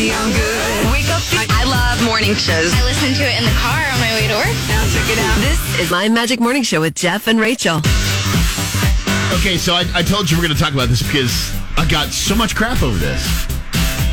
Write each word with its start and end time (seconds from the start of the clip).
feel 0.00 0.32
good. 0.32 0.92
Wake 0.92 1.08
up. 1.12 1.20
I 1.52 1.64
love 1.68 2.02
morning 2.06 2.32
shows. 2.32 2.72
I 2.72 2.82
listen 2.84 3.12
to 3.12 3.22
it 3.22 3.36
in 3.36 3.44
the 3.44 3.52
car 3.60 3.84
on 3.84 4.00
my 4.00 4.14
way 4.16 4.28
to 4.28 4.34
work. 4.34 4.56
Now 4.64 4.80
check 4.88 5.04
it 5.12 5.18
out. 5.18 5.36
This 5.44 5.78
is 5.78 5.90
my 5.90 6.08
Magic 6.08 6.40
Morning 6.40 6.62
Show 6.62 6.80
with 6.80 6.94
Jeff 6.94 7.26
and 7.26 7.38
Rachael. 7.38 7.84
Okay, 9.36 9.58
so 9.58 9.74
I, 9.74 9.84
I 9.94 10.00
told 10.00 10.30
you 10.30 10.38
we're 10.38 10.44
going 10.44 10.56
to 10.56 10.62
talk 10.62 10.72
about 10.72 10.88
this 10.88 11.02
because 11.02 11.54
I 11.76 11.86
got 11.86 12.08
so 12.08 12.34
much 12.34 12.56
crap 12.56 12.82
over 12.82 12.96
this. 12.96 13.46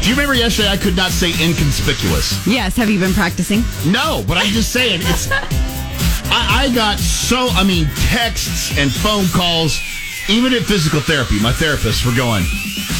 Do 0.02 0.10
you 0.10 0.16
remember 0.16 0.36
yesterday 0.36 0.68
I 0.68 0.76
could 0.76 0.98
not 0.98 1.12
say 1.12 1.30
inconspicuous? 1.42 2.46
Yes. 2.46 2.76
Have 2.76 2.90
you 2.90 3.00
been 3.00 3.14
practicing? 3.14 3.64
No, 3.90 4.26
but 4.28 4.36
I'm 4.36 4.52
just 4.52 4.74
saying 4.74 5.00
it's. 5.04 5.32
I, 6.30 6.68
I 6.68 6.76
got 6.76 7.00
so 7.00 7.48
I 7.52 7.64
mean 7.64 7.88
texts 8.12 8.78
and 8.78 8.92
phone 8.92 9.28
calls, 9.28 9.80
even 10.28 10.52
at 10.52 10.64
physical 10.64 11.00
therapy. 11.00 11.40
My 11.40 11.54
therapists 11.54 12.06
were 12.06 12.16
going, 12.16 12.44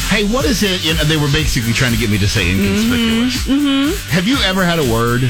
"Hey, 0.08 0.24
what 0.26 0.44
is 0.44 0.62
it?" 0.62 0.84
You 0.84 0.94
know, 0.94 1.04
they 1.04 1.16
were 1.16 1.30
basically 1.32 1.72
trying 1.72 1.92
to 1.92 1.98
get 1.98 2.10
me 2.10 2.18
to 2.18 2.28
say 2.28 2.50
inconspicuous. 2.50 3.46
Mm-hmm. 3.46 4.10
Have 4.10 4.26
you 4.26 4.36
ever 4.44 4.64
had 4.64 4.78
a 4.78 4.92
word 4.92 5.22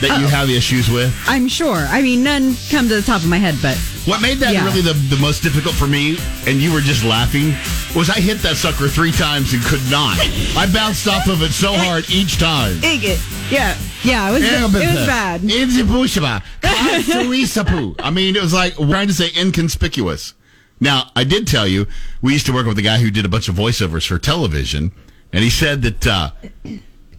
that 0.00 0.20
you 0.20 0.26
have 0.26 0.50
issues 0.50 0.90
with? 0.90 1.14
I'm 1.26 1.48
sure. 1.48 1.86
I 1.88 2.02
mean, 2.02 2.22
none 2.22 2.54
come 2.70 2.88
to 2.88 2.94
the 2.96 3.02
top 3.02 3.22
of 3.22 3.28
my 3.28 3.38
head, 3.38 3.56
but 3.62 3.76
What 4.06 4.20
made 4.22 4.38
that 4.38 4.52
Yeah. 4.54 4.64
really 4.64 4.82
the, 4.82 4.92
the 4.92 5.16
most 5.16 5.42
difficult 5.42 5.74
for 5.74 5.86
me, 5.88 6.18
and 6.46 6.60
you 6.60 6.72
were 6.72 6.80
just 6.80 7.02
laughing, 7.02 7.54
was 7.96 8.08
I 8.08 8.20
hit 8.20 8.38
that 8.42 8.56
sucker 8.56 8.86
three 8.88 9.10
times 9.10 9.52
and 9.52 9.62
could 9.64 9.82
not. 9.90 10.16
I 10.56 10.68
bounced 10.72 11.08
off 11.08 11.26
of 11.26 11.42
it 11.42 11.50
so 11.52 11.72
hard 11.72 12.08
each 12.10 12.38
time. 12.38 12.78
yeah, 13.50 13.76
yeah, 14.04 14.28
it 14.30 14.32
was 14.32 14.42
it 14.82 14.86
was 14.94 15.06
bad. 15.06 15.42
I 17.98 18.10
mean, 18.10 18.36
it 18.36 18.42
was 18.42 18.52
like 18.54 18.76
trying 18.76 19.08
to 19.08 19.14
say 19.14 19.30
inconspicuous. 19.36 20.34
Now, 20.80 21.10
I 21.16 21.24
did 21.24 21.46
tell 21.46 21.66
you, 21.66 21.86
we 22.20 22.34
used 22.34 22.46
to 22.46 22.52
work 22.52 22.66
with 22.66 22.78
a 22.78 22.82
guy 22.82 22.98
who 22.98 23.10
did 23.10 23.24
a 23.24 23.28
bunch 23.28 23.48
of 23.48 23.54
voiceovers 23.54 24.06
for 24.06 24.18
television, 24.18 24.92
and 25.32 25.42
he 25.42 25.50
said 25.50 25.82
that 25.82 26.06
uh, 26.06 26.30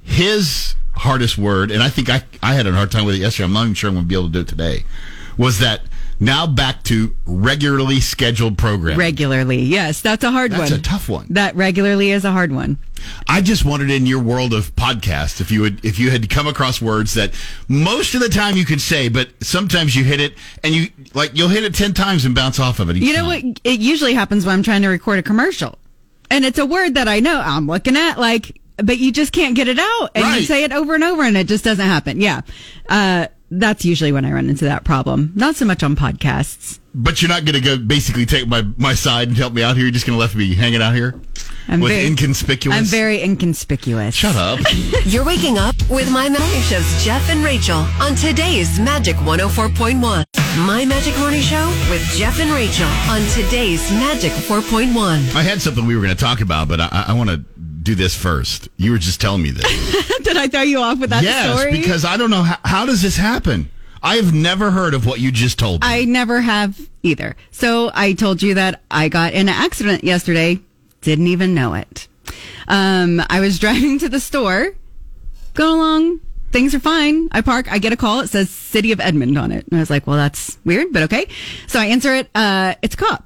his 0.03 0.75
hardest 0.95 1.37
word, 1.37 1.71
and 1.71 1.81
I 1.81 1.89
think 1.89 2.09
I, 2.09 2.23
I 2.41 2.53
had 2.53 2.67
a 2.67 2.71
hard 2.71 2.91
time 2.91 3.05
with 3.05 3.15
it 3.15 3.19
yesterday, 3.19 3.45
I'm 3.45 3.53
not 3.53 3.63
even 3.63 3.73
sure 3.73 3.89
I'm 3.89 3.95
going 3.95 4.05
to 4.05 4.09
be 4.09 4.15
able 4.15 4.27
to 4.27 4.33
do 4.33 4.39
it 4.41 4.47
today, 4.47 4.83
was 5.37 5.59
that 5.59 5.81
now 6.19 6.47
back 6.47 6.83
to 6.83 7.15
regularly 7.25 7.99
scheduled 7.99 8.57
program. 8.57 8.97
Regularly, 8.97 9.59
yes, 9.61 10.01
that's 10.01 10.23
a 10.23 10.31
hard 10.31 10.51
That's 10.51 10.59
one. 10.59 10.69
That's 10.69 10.79
a 10.79 10.89
tough 10.89 11.09
one. 11.09 11.27
That 11.29 11.55
regularly 11.55 12.11
is 12.11 12.25
a 12.25 12.31
hard 12.31 12.51
one. 12.51 12.79
I 13.27 13.41
just 13.41 13.63
wondered 13.63 13.91
in 13.91 14.05
your 14.07 14.21
world 14.21 14.53
of 14.53 14.75
podcast 14.75 15.39
if 15.39 15.51
you 15.51 15.61
would 15.61 15.85
if 15.85 15.99
you 15.99 16.09
had 16.09 16.29
come 16.29 16.47
across 16.47 16.81
words 16.81 17.13
that 17.13 17.31
most 17.67 18.15
of 18.15 18.21
the 18.21 18.29
time 18.29 18.57
you 18.57 18.65
can 18.65 18.79
say, 18.79 19.07
but 19.07 19.29
sometimes 19.41 19.95
you 19.95 20.03
hit 20.03 20.19
it 20.19 20.33
and 20.63 20.73
you 20.73 20.87
like 21.13 21.31
you'll 21.37 21.49
hit 21.49 21.63
it 21.63 21.75
ten 21.75 21.93
times 21.93 22.25
and 22.25 22.33
bounce 22.33 22.59
off 22.59 22.79
of 22.79 22.89
it. 22.89 22.97
You 22.97 23.13
know 23.13 23.29
time. 23.29 23.49
what? 23.49 23.61
It 23.63 23.79
usually 23.79 24.13
happens 24.15 24.45
when 24.45 24.53
I'm 24.55 24.63
trying 24.63 24.81
to 24.81 24.87
record 24.89 25.19
a 25.19 25.23
commercial, 25.23 25.77
and 26.31 26.43
it's 26.43 26.57
a 26.59 26.65
word 26.65 26.95
that 26.95 27.07
I 27.07 27.19
know 27.19 27.39
I'm 27.39 27.67
looking 27.67 27.95
at, 27.95 28.17
like, 28.19 28.59
but 28.77 28.97
you 28.97 29.11
just 29.11 29.31
can't 29.31 29.55
get 29.55 29.67
it 29.67 29.77
out, 29.79 30.09
and 30.15 30.23
Right. 30.23 30.39
you 30.41 30.45
say 30.47 30.63
it 30.63 30.73
over 30.73 30.95
and 30.95 31.03
over, 31.03 31.21
and 31.23 31.37
it 31.37 31.47
just 31.47 31.63
doesn't 31.63 31.85
happen. 31.85 32.19
Yeah, 32.19 32.41
uh, 32.89 33.27
that's 33.49 33.85
usually 33.85 34.11
when 34.11 34.25
I 34.25 34.31
run 34.31 34.49
into 34.49 34.65
that 34.65 34.83
problem. 34.83 35.31
Not 35.35 35.55
so 35.55 35.65
much 35.65 35.83
on 35.83 35.95
podcasts. 35.95 36.79
But 36.93 37.21
you're 37.21 37.29
not 37.29 37.45
going 37.45 37.55
to 37.55 37.61
go 37.61 37.77
basically 37.77 38.25
take 38.25 38.47
my 38.47 38.63
my 38.77 38.93
side 38.93 39.27
and 39.27 39.37
help 39.37 39.53
me 39.53 39.63
out 39.63 39.75
here. 39.75 39.85
You're 39.85 39.93
just 39.93 40.05
going 40.05 40.17
to 40.17 40.19
left 40.19 40.35
me 40.35 40.55
hanging 40.55 40.81
out 40.81 40.95
here 40.95 41.19
I'm 41.67 41.81
with 41.81 41.91
very, 41.91 42.07
inconspicuous. 42.07 42.77
I'm 42.77 42.85
very 42.85 43.21
inconspicuous. 43.21 44.15
Shut 44.15 44.35
up. 44.35 44.59
You're 45.05 45.25
waking 45.25 45.57
up 45.57 45.75
with 45.89 46.09
my 46.11 46.29
morning 46.29 46.61
show's 46.61 47.03
Jeff 47.03 47.29
and 47.29 47.43
Rachael 47.43 47.85
on 48.01 48.15
today's 48.15 48.79
Magic 48.79 49.15
104.1. 49.17 50.25
My 50.65 50.85
Magic 50.85 51.17
Morning 51.19 51.41
Show 51.41 51.67
with 51.89 52.01
Jeff 52.15 52.39
and 52.39 52.51
Rachael 52.51 52.87
on 53.09 53.21
today's 53.31 53.91
Magic 53.91 54.31
4.1. 54.31 55.35
I 55.35 55.43
had 55.43 55.61
something 55.61 55.85
we 55.85 55.95
were 55.95 56.01
going 56.01 56.15
to 56.15 56.23
talk 56.23 56.41
about, 56.41 56.67
but 56.67 56.79
I, 56.79 57.05
I 57.09 57.13
want 57.13 57.29
to 57.29 57.43
do 57.87 57.95
this 57.95 58.15
first. 58.15 58.67
You 58.75 58.91
were 58.91 58.97
just 58.97 59.21
telling 59.21 59.41
me 59.41 59.51
this. 59.51 60.17
Did 60.23 60.35
I 60.35 60.47
throw 60.49 60.61
you 60.61 60.79
off 60.79 60.99
with 60.99 61.09
that 61.11 61.23
yes, 61.23 61.57
story? 61.57 61.71
because 61.71 62.03
I 62.03 62.17
don't 62.17 62.29
know 62.29 62.43
how, 62.43 62.57
how 62.65 62.85
does 62.85 63.01
this 63.01 63.15
happen. 63.15 63.69
I 64.03 64.17
have 64.17 64.33
never 64.33 64.71
heard 64.71 64.93
of 64.93 65.05
what 65.05 65.21
you 65.21 65.31
just 65.31 65.57
told 65.57 65.81
me. 65.81 65.87
I 65.87 66.03
never 66.03 66.41
have 66.41 66.77
either. 67.01 67.37
So 67.51 67.89
I 67.93 68.11
told 68.11 68.41
you 68.43 68.55
that 68.55 68.81
I 68.91 69.07
got 69.07 69.33
in 69.33 69.47
an 69.47 69.55
accident 69.55 70.03
yesterday. 70.03 70.59
Didn't 70.99 71.27
even 71.27 71.55
know 71.55 71.75
it. 71.75 72.09
Um, 72.67 73.21
I 73.29 73.39
was 73.39 73.57
driving 73.63 73.97
to 73.99 74.09
the 74.09 74.19
store, 74.19 74.75
going 75.53 75.79
along. 75.79 76.19
Things 76.51 76.75
are 76.75 76.79
fine. 76.79 77.29
I 77.31 77.39
park. 77.39 77.71
I 77.71 77.77
get 77.77 77.93
a 77.93 77.97
call. 77.97 78.19
It 78.19 78.27
says 78.27 78.49
City 78.49 78.91
of 78.91 78.99
Edmond 78.99 79.37
on 79.37 79.53
it. 79.53 79.65
And 79.67 79.77
I 79.77 79.81
was 79.81 79.89
like, 79.89 80.05
well, 80.07 80.17
that's 80.17 80.57
weird, 80.65 80.91
but 80.91 81.03
okay. 81.03 81.27
So 81.67 81.79
I 81.79 81.85
answer 81.85 82.13
it. 82.13 82.29
Uh, 82.35 82.75
it's 82.81 82.95
a 82.95 82.97
cop 82.97 83.23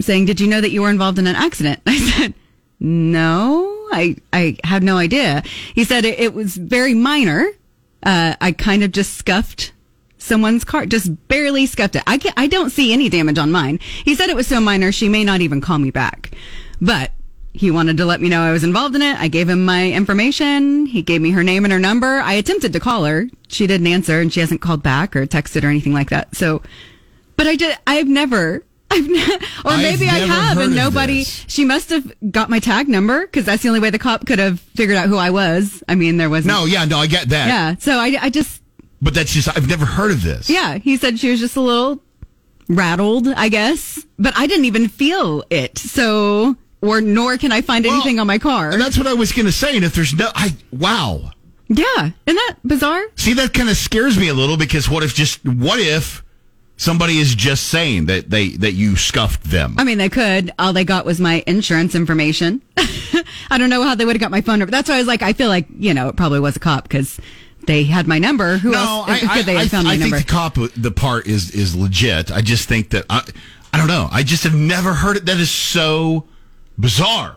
saying, 0.00 0.24
did 0.24 0.40
you 0.40 0.46
know 0.46 0.60
that 0.60 0.70
you 0.70 0.82
were 0.82 0.90
involved 0.90 1.18
in 1.18 1.26
an 1.26 1.36
accident? 1.36 1.80
I 1.86 1.98
said, 1.98 2.34
no, 2.80 3.67
I, 3.92 4.16
I 4.32 4.56
had 4.64 4.82
no 4.82 4.96
idea. 4.96 5.42
He 5.74 5.84
said 5.84 6.04
it, 6.04 6.18
it 6.18 6.34
was 6.34 6.56
very 6.56 6.94
minor. 6.94 7.48
Uh, 8.02 8.34
I 8.40 8.52
kind 8.52 8.84
of 8.84 8.92
just 8.92 9.14
scuffed 9.14 9.72
someone's 10.18 10.64
car, 10.64 10.86
just 10.86 11.28
barely 11.28 11.66
scuffed 11.66 11.96
it. 11.96 12.02
I 12.06 12.20
I 12.36 12.46
don't 12.46 12.70
see 12.70 12.92
any 12.92 13.08
damage 13.08 13.38
on 13.38 13.50
mine. 13.50 13.80
He 14.04 14.14
said 14.14 14.28
it 14.28 14.36
was 14.36 14.46
so 14.46 14.60
minor 14.60 14.92
she 14.92 15.08
may 15.08 15.24
not 15.24 15.40
even 15.40 15.60
call 15.60 15.78
me 15.78 15.90
back, 15.90 16.30
but 16.80 17.12
he 17.52 17.70
wanted 17.70 17.96
to 17.96 18.04
let 18.04 18.20
me 18.20 18.28
know 18.28 18.42
I 18.42 18.52
was 18.52 18.62
involved 18.62 18.94
in 18.94 19.02
it. 19.02 19.18
I 19.18 19.26
gave 19.26 19.48
him 19.48 19.64
my 19.64 19.90
information. 19.90 20.86
He 20.86 21.02
gave 21.02 21.20
me 21.20 21.30
her 21.32 21.42
name 21.42 21.64
and 21.64 21.72
her 21.72 21.78
number. 21.80 22.20
I 22.20 22.34
attempted 22.34 22.72
to 22.72 22.80
call 22.80 23.04
her. 23.04 23.28
She 23.48 23.66
didn't 23.66 23.88
answer 23.88 24.20
and 24.20 24.32
she 24.32 24.40
hasn't 24.40 24.60
called 24.60 24.82
back 24.82 25.16
or 25.16 25.26
texted 25.26 25.64
or 25.64 25.68
anything 25.68 25.92
like 25.92 26.10
that. 26.10 26.36
So, 26.36 26.62
but 27.36 27.48
I 27.48 27.56
did, 27.56 27.76
I've 27.86 28.06
never, 28.06 28.62
Or 28.90 29.76
maybe 29.76 30.08
I 30.08 30.18
have 30.26 30.58
and 30.58 30.74
nobody, 30.74 31.24
she 31.24 31.64
must 31.64 31.90
have 31.90 32.10
got 32.30 32.48
my 32.50 32.58
tag 32.58 32.88
number 32.88 33.20
because 33.26 33.44
that's 33.44 33.62
the 33.62 33.68
only 33.68 33.80
way 33.80 33.90
the 33.90 33.98
cop 33.98 34.26
could 34.26 34.38
have 34.38 34.60
figured 34.60 34.96
out 34.96 35.08
who 35.08 35.16
I 35.16 35.30
was. 35.30 35.82
I 35.88 35.94
mean, 35.94 36.16
there 36.16 36.30
wasn't. 36.30 36.54
no, 36.54 36.64
yeah, 36.64 36.84
no, 36.84 36.98
I 36.98 37.06
get 37.06 37.28
that. 37.28 37.48
Yeah. 37.48 37.74
So 37.78 37.92
I, 37.98 38.16
I 38.20 38.30
just, 38.30 38.62
But 39.02 39.14
that's 39.14 39.32
just, 39.32 39.48
I've 39.56 39.68
never 39.68 39.84
heard 39.84 40.10
of 40.10 40.22
this. 40.22 40.48
yeah, 40.48 40.78
he 40.78 40.96
said 40.96 41.18
she 41.18 41.30
was 41.30 41.40
just 41.40 41.56
a 41.56 41.60
little 41.60 42.02
rattled, 42.68 43.28
I 43.28 43.48
guess, 43.48 44.04
but 44.18 44.32
I 44.36 44.46
didn't 44.46 44.64
even 44.66 44.88
feel 44.88 45.44
it. 45.50 45.78
So, 45.78 46.56
or 46.80 47.00
nor 47.00 47.36
can 47.38 47.52
I 47.52 47.60
find 47.60 47.84
Well, 47.84 47.94
anything 47.94 48.18
on 48.20 48.26
my 48.26 48.38
car. 48.38 48.70
And 48.70 48.80
that's 48.80 48.96
what 48.98 49.06
I 49.06 49.14
was 49.14 49.32
going 49.32 49.46
to 49.46 49.52
say. 49.52 49.76
And 49.76 49.84
if 49.84 49.94
there's 49.94 50.14
no, 50.14 50.30
I, 50.34 50.56
wow. 50.72 51.30
Yeah, 51.68 51.84
isn't 51.96 52.14
that 52.26 52.56
bizarre? 52.64 53.04
See, 53.16 53.34
that 53.34 53.52
kind 53.52 53.68
of 53.68 53.76
scares 53.76 54.18
me 54.18 54.28
a 54.28 54.34
little 54.34 54.56
because 54.56 54.88
what 54.88 55.02
if 55.02 55.14
just, 55.14 55.44
what 55.46 55.78
if 55.78 56.24
somebody 56.78 57.18
is 57.18 57.34
just 57.34 57.64
saying 57.68 58.06
that 58.06 58.30
they, 58.30 58.48
that 58.56 58.72
you 58.72 58.96
scuffed 58.96 59.44
them? 59.44 59.74
I 59.76 59.84
mean, 59.84 59.98
they 59.98 60.08
could. 60.08 60.50
All 60.58 60.72
they 60.72 60.84
got 60.84 61.04
was 61.04 61.20
my 61.20 61.44
insurance 61.46 61.94
information. 61.94 62.62
I 63.50 63.58
don't 63.58 63.68
know 63.68 63.82
how 63.82 63.94
they 63.94 64.06
would 64.06 64.16
have 64.16 64.20
got 64.20 64.30
my 64.30 64.40
phone 64.40 64.58
number. 64.60 64.70
That's 64.70 64.88
why 64.88 64.94
I 64.94 64.98
was 64.98 65.06
like, 65.06 65.20
I 65.22 65.32
feel 65.34 65.48
like 65.48 65.66
you 65.78 65.92
know, 65.92 66.08
it 66.08 66.16
probably 66.16 66.40
was 66.40 66.56
a 66.56 66.60
cop 66.60 66.84
because 66.84 67.20
they 67.66 67.84
had 67.84 68.06
my 68.08 68.18
number. 68.18 68.56
Who 68.58 68.70
no, 68.70 68.78
else 68.78 69.08
I, 69.10 69.18
could 69.36 69.46
they 69.46 69.56
I, 69.56 69.62
have 69.62 69.70
found 69.70 69.86
I, 69.88 69.96
my 69.98 70.06
I 70.06 70.10
think 70.10 70.26
the 70.26 70.32
cop, 70.32 70.54
the 70.76 70.90
part 70.90 71.26
is, 71.26 71.50
is 71.50 71.76
legit. 71.76 72.30
I 72.30 72.40
just 72.40 72.68
think 72.68 72.90
that, 72.90 73.04
I, 73.10 73.22
I 73.72 73.76
don't 73.78 73.88
know. 73.88 74.08
I 74.10 74.22
just 74.22 74.44
have 74.44 74.54
never 74.54 74.94
heard 74.94 75.16
it. 75.18 75.26
That 75.26 75.36
is 75.38 75.50
so 75.50 76.24
bizarre. 76.78 77.36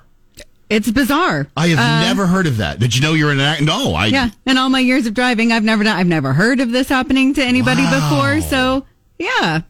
it's 0.70 0.90
bizarre. 0.90 1.48
I 1.58 1.68
have 1.70 2.06
never 2.08 2.28
heard 2.28 2.48
of 2.48 2.58
that. 2.58 2.80
Did 2.80 2.96
you 2.96 3.02
know 3.02 3.14
you're 3.14 3.32
in 3.32 3.40
an 3.40 3.46
act? 3.46 3.62
No, 3.62 3.94
I. 3.94 4.06
Uh, 4.06 4.10
Yeah, 4.10 4.30
in 4.46 4.58
all 4.58 4.70
my 4.70 4.80
years 4.80 5.06
of 5.08 5.14
driving, 5.14 5.52
I've 5.52 5.64
never 5.64 5.84
done. 5.84 5.98
I've 5.98 6.08
never 6.08 6.32
heard 6.34 6.60
of 6.60 6.72
this 6.72 6.88
happening 6.90 7.34
to 7.34 7.44
anybody 7.44 7.84
Wow. 7.84 8.10
before. 8.10 8.42
So 8.42 8.86
yeah, 9.22 9.62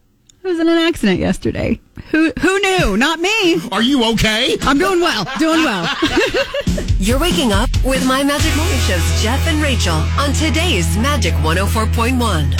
I 0.43 0.47
was 0.47 0.59
in 0.59 0.67
an 0.67 0.77
accident 0.77 1.19
yesterday. 1.19 1.79
Who 2.11 2.31
who 2.39 2.59
knew? 2.59 2.97
Not 2.97 3.19
me. 3.19 3.57
Are 3.71 3.81
you 3.81 4.03
okay? 4.13 4.57
I'm 4.61 4.77
doing 4.77 4.99
well. 5.01 5.25
Doing 5.39 5.63
well. 5.63 5.87
You're 6.99 7.19
waking 7.19 7.51
up 7.51 7.69
with 7.83 8.05
my 8.07 8.23
Magic 8.23 8.55
Morning 8.55 8.77
Show's 8.79 9.21
Jeff 9.21 9.45
and 9.47 9.61
Rachael 9.61 10.03
on 10.19 10.33
today's 10.33 10.97
Magic 10.97 11.33
104.1. 11.35 12.55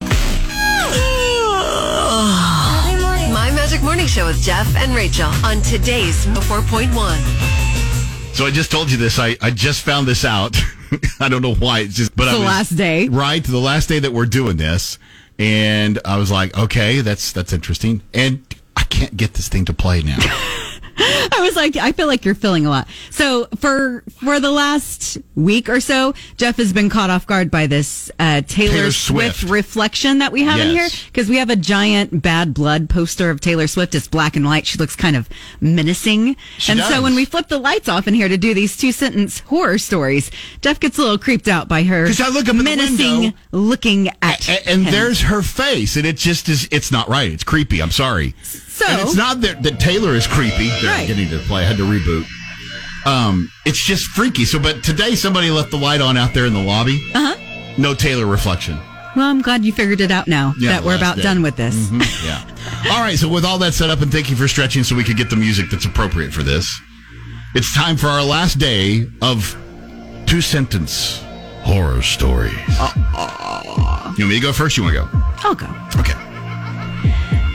My 3.32 3.50
Magic 3.54 3.82
Morning 3.82 4.06
Show 4.06 4.26
with 4.26 4.40
Jeff 4.42 4.74
and 4.76 4.94
Rachael 4.94 5.30
on 5.44 5.60
today's 5.62 6.24
4.1. 6.26 6.94
So 8.34 8.46
I 8.46 8.50
just 8.50 8.70
told 8.70 8.90
you 8.90 8.96
this. 8.96 9.18
I, 9.18 9.36
I 9.42 9.50
just 9.50 9.82
found 9.82 10.06
this 10.06 10.24
out. 10.24 10.56
I 11.20 11.28
don't 11.28 11.42
know 11.42 11.54
why. 11.54 11.80
It's 11.80 11.94
just, 11.94 12.14
but 12.16 12.28
I 12.28 12.32
the 12.32 12.38
was, 12.38 12.46
last 12.46 12.70
day. 12.76 13.08
right? 13.08 13.42
The 13.42 13.58
last 13.58 13.88
day 13.88 13.98
that 13.98 14.12
we're 14.12 14.26
doing 14.26 14.56
this, 14.56 14.98
and 15.38 15.98
I 16.04 16.16
was 16.18 16.30
like, 16.30 16.56
okay, 16.56 17.00
that's 17.00 17.32
that's 17.32 17.52
interesting, 17.52 18.02
and 18.14 18.44
I 18.76 18.82
can't 18.84 19.16
get 19.16 19.34
this 19.34 19.48
thing 19.48 19.64
to 19.66 19.72
play 19.72 20.02
now. 20.02 20.18
I 21.46 21.48
was 21.48 21.56
like, 21.56 21.76
I 21.76 21.92
feel 21.92 22.08
like 22.08 22.24
you're 22.24 22.34
feeling 22.34 22.66
a 22.66 22.70
lot. 22.70 22.88
So 23.10 23.46
for 23.56 24.02
for 24.20 24.40
the 24.40 24.50
last 24.50 25.16
week 25.36 25.68
or 25.68 25.78
so, 25.78 26.12
Jeff 26.36 26.56
has 26.56 26.72
been 26.72 26.90
caught 26.90 27.08
off 27.08 27.24
guard 27.24 27.52
by 27.52 27.68
this 27.68 28.10
uh, 28.18 28.42
Taylor, 28.42 28.72
Taylor 28.72 28.90
Swift. 28.90 29.36
Swift. 29.36 29.52
reflection 29.52 30.18
that 30.18 30.32
we 30.32 30.42
have 30.42 30.58
in 30.58 30.70
here 30.70 30.88
because 31.06 31.28
we 31.28 31.36
have 31.36 31.48
a 31.48 31.54
giant 31.54 32.20
bad 32.20 32.52
blood 32.52 32.90
poster 32.90 33.30
of 33.30 33.40
Taylor 33.40 33.68
Swift. 33.68 33.94
It's 33.94 34.08
black 34.08 34.34
and 34.34 34.44
white. 34.44 34.66
She 34.66 34.76
looks 34.76 34.96
kind 34.96 35.14
of 35.14 35.28
menacing. 35.60 36.36
She 36.58 36.72
and 36.72 36.80
does. 36.80 36.88
so 36.92 37.00
when 37.00 37.14
we 37.14 37.24
flip 37.24 37.46
the 37.46 37.58
lights 37.58 37.88
off 37.88 38.08
in 38.08 38.14
here 38.14 38.28
to 38.28 38.36
do 38.36 38.52
these 38.52 38.76
two 38.76 38.90
sentence 38.90 39.38
horror 39.38 39.78
stories, 39.78 40.32
Jeff 40.62 40.80
gets 40.80 40.98
a 40.98 41.00
little 41.00 41.18
creeped 41.18 41.46
out 41.46 41.68
by 41.68 41.84
her. 41.84 42.06
Because 42.06 42.20
I 42.20 42.28
look 42.28 42.48
up 42.48 42.56
menacing 42.56 43.20
window, 43.20 43.38
looking 43.52 44.08
at 44.20 44.48
and, 44.48 44.66
and 44.66 44.84
him. 44.84 44.92
there's 44.92 45.20
her 45.20 45.42
face, 45.42 45.94
and 45.94 46.04
it 46.04 46.16
just 46.16 46.48
is. 46.48 46.66
It's 46.72 46.90
not 46.90 47.08
right. 47.08 47.30
It's 47.30 47.44
creepy. 47.44 47.80
I'm 47.80 47.92
sorry. 47.92 48.34
So- 48.76 48.86
and 48.86 49.00
it's 49.00 49.14
not 49.16 49.40
that, 49.40 49.62
that 49.62 49.80
Taylor 49.80 50.14
is 50.14 50.26
creepy. 50.26 50.68
They're 50.80 50.90
Right. 50.90 51.06
getting 51.06 51.28
to 51.30 51.38
play. 51.38 51.62
I 51.62 51.66
had 51.66 51.78
to 51.78 51.84
reboot. 51.84 52.26
Um, 53.06 53.50
it's 53.64 53.82
just 53.84 54.04
freaky. 54.08 54.44
So, 54.44 54.58
but 54.58 54.82
today 54.82 55.14
somebody 55.14 55.50
left 55.50 55.70
the 55.70 55.78
light 55.78 56.00
on 56.00 56.16
out 56.16 56.34
there 56.34 56.44
in 56.44 56.52
the 56.52 56.62
lobby. 56.62 57.00
Uh 57.14 57.18
Uh-huh. 57.18 57.36
No 57.78 57.94
Taylor 57.94 58.26
reflection. 58.26 58.78
Well, 59.14 59.28
I'm 59.30 59.40
glad 59.40 59.64
you 59.64 59.72
figured 59.72 60.00
it 60.02 60.10
out 60.10 60.28
now 60.28 60.54
Yeah, 60.58 60.72
that 60.72 60.84
we're 60.84 60.96
about 60.96 61.16
day. 61.16 61.22
done 61.22 61.40
with 61.42 61.56
this. 61.56 61.74
Yeah. 62.24 62.42
All 62.90 63.00
right. 63.00 63.18
So, 63.18 63.28
with 63.28 63.44
all 63.46 63.58
that 63.58 63.72
set 63.74 63.88
up, 63.88 64.02
and 64.02 64.12
thank 64.12 64.28
you 64.28 64.36
for 64.36 64.46
stretching 64.48 64.82
so 64.84 64.94
we 64.94 65.04
could 65.04 65.16
get 65.16 65.30
the 65.30 65.36
music 65.36 65.70
that's 65.70 65.86
appropriate 65.86 66.32
for 66.34 66.42
this. 66.42 66.68
It's 67.54 67.74
time 67.74 67.96
for 67.96 68.08
our 68.08 68.22
last 68.22 68.58
day 68.58 69.06
of 69.22 69.56
two 70.26 70.42
sentence 70.42 71.22
horror 71.62 72.02
stories. 72.02 72.52
You 72.58 72.64
want 73.16 74.18
me 74.18 74.34
to 74.34 74.40
go 74.40 74.52
first? 74.52 74.76
You 74.76 74.82
want 74.84 74.96
to 74.96 75.02
go? 75.02 75.08
I'll 75.44 75.54
go. 75.54 75.66
Okay. 75.98 76.12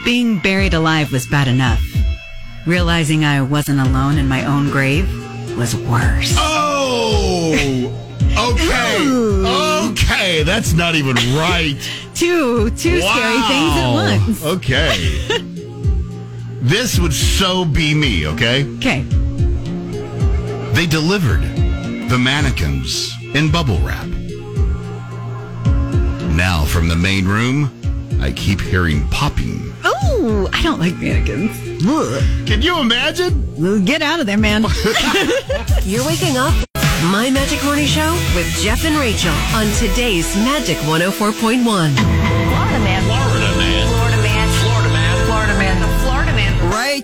Being 0.03 0.39
buried 0.39 0.73
alive 0.73 1.11
was 1.11 1.27
bad 1.27 1.47
enough. 1.47 1.81
Realizing 2.65 3.23
I 3.23 3.41
wasn't 3.41 3.79
alone 3.79 4.17
in 4.17 4.27
my 4.27 4.45
own 4.45 4.71
grave 4.71 5.07
was 5.57 5.75
worse. 5.75 6.33
Oh. 6.37 7.53
Okay. 8.35 9.91
Okay. 9.91 10.43
That's 10.43 10.73
not 10.73 10.95
even 10.95 11.15
right. 11.35 11.77
Two, 12.15 12.69
two 12.71 13.01
scary 13.01 13.41
things 13.41 13.75
at 13.77 13.91
once. 13.93 14.45
Okay. 14.45 15.27
this 16.61 16.99
would 16.99 17.13
so 17.13 17.65
be 17.65 17.93
me, 17.95 18.27
okay? 18.27 18.63
Okay. 18.77 19.01
They 20.73 20.85
delivered 20.85 21.41
the 22.09 22.19
mannequins 22.19 23.11
in 23.33 23.51
bubble 23.51 23.79
wrap. 23.79 24.05
Now, 26.35 26.63
from 26.65 26.87
the 26.87 26.95
main 26.95 27.27
room, 27.27 27.80
I 28.21 28.31
keep 28.31 28.61
hearing 28.61 29.07
popping. 29.09 29.73
Oh, 29.83 30.47
I 30.53 30.61
don't 30.61 30.79
like 30.79 30.95
mannequins. 30.97 31.57
Ugh. 31.85 32.23
Can 32.45 32.61
you 32.61 32.79
imagine? 32.79 33.83
Get 33.83 34.03
out 34.03 34.19
of 34.19 34.27
there, 34.27 34.37
man. 34.37 34.61
You're 35.83 36.05
waking 36.05 36.37
up. 36.37 36.53
My 37.11 37.31
Magic 37.31 37.63
Morning 37.63 37.87
Show 37.87 38.13
with 38.35 38.47
Jeff 38.61 38.85
and 38.85 38.95
Rachael 38.95 39.33
on 39.55 39.65
today's 39.77 40.35
Magic 40.35 40.77
104.1. 40.77 42.40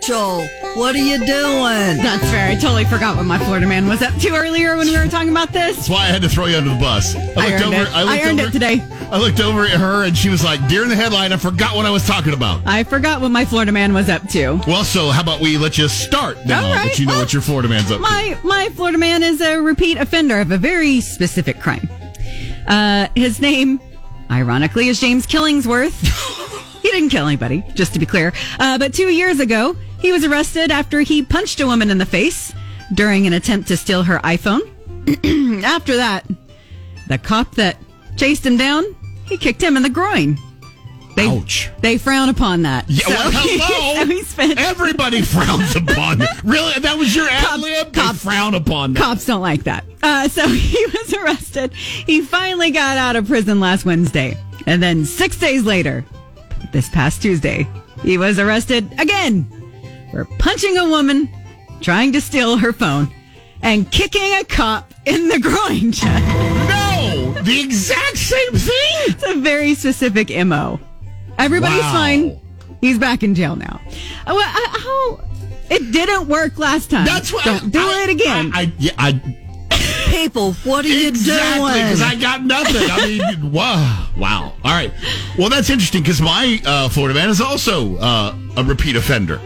Rachael, 0.07 0.47
what 0.75 0.95
are 0.95 0.99
you 0.99 1.17
doing? 1.17 1.27
That's 1.27 2.23
fair. 2.29 2.49
I 2.49 2.55
totally 2.55 2.85
forgot 2.85 3.17
what 3.17 3.25
my 3.25 3.37
Florida 3.37 3.67
man 3.67 3.89
was 3.89 4.01
up 4.01 4.15
to 4.15 4.35
earlier 4.35 4.77
when 4.77 4.87
we 4.87 4.97
were 4.97 5.07
talking 5.07 5.31
about 5.31 5.51
this. 5.51 5.75
That's 5.75 5.89
why 5.89 6.03
I 6.03 6.07
had 6.07 6.21
to 6.21 6.29
throw 6.29 6.45
you 6.45 6.55
under 6.55 6.69
the 6.69 6.79
bus. 6.79 7.13
I 7.13 7.19
looked 7.25 7.37
I 7.37 7.53
earned 7.53 7.63
over. 7.63 7.75
it. 7.75 7.87
I, 7.89 8.03
looked 8.03 8.13
I 8.13 8.29
earned 8.29 8.39
over, 8.39 8.49
it 8.49 8.51
today. 8.53 8.87
I 9.11 9.19
looked 9.19 9.41
over 9.41 9.65
at 9.65 9.71
her, 9.71 10.05
and 10.05 10.17
she 10.17 10.29
was 10.29 10.45
like, 10.45 10.65
"Deer 10.69 10.83
in 10.83 10.89
the 10.89 10.95
headline." 10.95 11.33
I 11.33 11.37
forgot 11.37 11.75
what 11.75 11.85
I 11.85 11.89
was 11.89 12.07
talking 12.07 12.33
about. 12.33 12.61
I 12.65 12.85
forgot 12.85 13.19
what 13.19 13.31
my 13.31 13.43
Florida 13.43 13.73
man 13.73 13.93
was 13.93 14.07
up 14.07 14.25
to. 14.29 14.61
Well, 14.65 14.85
so 14.85 15.09
how 15.09 15.21
about 15.21 15.41
we 15.41 15.57
let 15.57 15.77
you 15.77 15.89
start 15.89 16.37
now 16.45 16.65
All 16.65 16.73
right, 16.73 16.85
that 16.87 16.99
you 16.99 17.05
know 17.05 17.13
well, 17.13 17.21
what 17.21 17.33
your 17.33 17.41
Florida 17.41 17.67
man's 17.67 17.91
up 17.91 17.97
to? 17.97 18.01
My 18.01 18.37
my 18.43 18.69
Florida 18.69 18.97
man 18.97 19.23
is 19.23 19.41
a 19.41 19.59
repeat 19.59 19.97
offender 19.97 20.39
of 20.39 20.51
a 20.51 20.57
very 20.57 21.01
specific 21.01 21.59
crime. 21.59 21.89
Uh, 22.65 23.09
his 23.15 23.41
name, 23.41 23.81
ironically, 24.31 24.87
is 24.87 25.01
James 25.01 25.27
Killingsworth. 25.27 26.45
he 26.87 26.93
didn't 26.93 27.09
kill 27.09 27.27
anybody, 27.27 27.63
just 27.73 27.93
to 27.93 27.99
be 27.99 28.05
clear. 28.05 28.31
Uh, 28.59 28.77
but 28.77 28.93
two 28.93 29.07
years 29.09 29.41
ago, 29.41 29.75
he 29.99 30.13
was 30.13 30.23
arrested 30.23 30.71
after 30.71 31.01
he 31.01 31.21
punched 31.21 31.59
a 31.59 31.65
woman 31.65 31.89
in 31.89 31.97
the 31.97 32.05
face 32.05 32.53
during 32.93 33.27
an 33.27 33.33
attempt 33.33 33.67
to 33.67 33.75
steal 33.75 34.03
her 34.03 34.19
iPhone. 34.19 34.61
after 35.65 35.97
that, 35.97 36.25
the 37.09 37.17
cop 37.17 37.55
that 37.55 37.77
chased 38.15 38.45
him 38.45 38.55
down, 38.55 38.85
he 39.25 39.37
kicked 39.37 39.61
him 39.61 39.75
in 39.75 39.83
the 39.83 39.89
groin. 39.89 40.37
They, 41.17 41.27
Ouch. 41.27 41.69
They 41.81 41.97
frown 41.97 42.29
upon 42.29 42.61
that. 42.61 42.85
Yeah, 42.87 43.07
well, 43.09 43.31
he- 43.31 43.57
hello. 43.61 44.05
so 44.05 44.05
he 44.05 44.23
spent 44.23 44.57
Everybody 44.59 45.21
frowns 45.23 45.75
upon 45.75 46.21
it. 46.21 46.29
Really? 46.45 46.79
That 46.79 46.97
was 46.97 47.13
your 47.15 47.27
ad 47.27 47.59
lib? 47.59 47.91
They 47.91 48.13
frown 48.13 48.53
upon 48.55 48.93
that. 48.93 49.01
Cops 49.03 49.25
don't 49.25 49.41
like 49.41 49.63
that. 49.63 49.83
Uh, 50.01 50.29
so 50.29 50.47
he 50.47 50.85
was 50.85 51.13
arrested. 51.15 51.73
He 51.73 52.21
finally 52.21 52.71
got 52.71 52.97
out 52.97 53.17
of 53.17 53.27
prison 53.27 53.59
last 53.59 53.83
Wednesday. 53.83 54.37
And 54.67 54.81
then 54.81 55.05
six 55.05 55.37
days 55.39 55.63
later, 55.63 56.05
this 56.71 56.89
past 56.89 57.21
Tuesday, 57.21 57.67
he 58.03 58.17
was 58.17 58.39
arrested 58.39 58.91
again 58.99 59.45
for 60.11 60.25
punching 60.39 60.77
a 60.77 60.87
woman, 60.87 61.29
trying 61.81 62.11
to 62.13 62.21
steal 62.21 62.57
her 62.57 62.71
phone, 62.73 63.11
and 63.61 63.89
kicking 63.91 64.33
a 64.39 64.43
cop 64.43 64.93
in 65.05 65.27
the 65.29 65.39
groin. 65.39 65.93
No! 66.87 67.31
The 67.43 67.61
exact 67.61 68.17
same 68.17 68.51
thing? 68.53 68.93
It's 69.07 69.23
a 69.23 69.35
very 69.35 69.75
specific 69.75 70.29
MO. 70.45 70.79
Everybody's 71.37 71.79
Wow. 71.79 71.91
fine. 71.91 72.39
He's 72.81 72.97
back 72.97 73.23
in 73.23 73.35
jail 73.35 73.55
now. 73.55 73.79
Uh, 74.25 74.33
well, 74.35 74.39
uh, 74.39 74.79
how? 74.79 75.19
It 75.69 75.91
didn't 75.91 76.27
work 76.27 76.57
last 76.57 76.89
time. 76.89 77.05
That's 77.05 77.31
what 77.31 77.45
Don't 77.45 77.69
do 77.71 77.79
I- 77.79 78.03
it 78.03 78.09
again. 78.09 78.51
I, 78.53 78.61
I, 78.61 78.73
yeah, 78.79 78.91
I 78.97 79.11
People, 80.17 80.53
what 80.63 80.83
are 80.83 80.87
you 80.87 81.07
exactly 81.07 81.73
because? 81.73 82.01
I 82.01 82.15
got 82.15 82.43
nothing. 82.43 82.89
I 82.89 83.05
mean, 83.05 83.51
wow, 83.51 84.07
wow. 84.17 84.53
All 84.63 84.71
right. 84.71 84.91
Well, 85.37 85.49
that's 85.49 85.69
interesting 85.69 86.01
because 86.01 86.21
my 86.21 86.59
uh, 86.65 86.89
Florida 86.89 87.13
man 87.13 87.29
is 87.29 87.39
also 87.39 87.97
uh, 87.97 88.35
a 88.57 88.63
repeat 88.63 88.95
offender. 88.95 89.39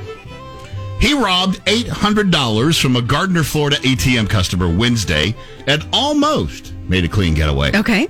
He 1.02 1.14
robbed 1.14 1.62
eight 1.68 1.88
hundred 1.88 2.32
dollars 2.32 2.78
from 2.78 2.96
a 2.96 3.02
Gardner, 3.02 3.44
Florida 3.44 3.76
ATM 3.78 4.30
customer 4.30 4.74
Wednesday 4.74 5.36
and 5.68 5.86
almost 5.92 6.74
made 6.88 7.04
a 7.04 7.10
clean 7.10 7.34
getaway. 7.34 7.76
okay. 7.76 8.08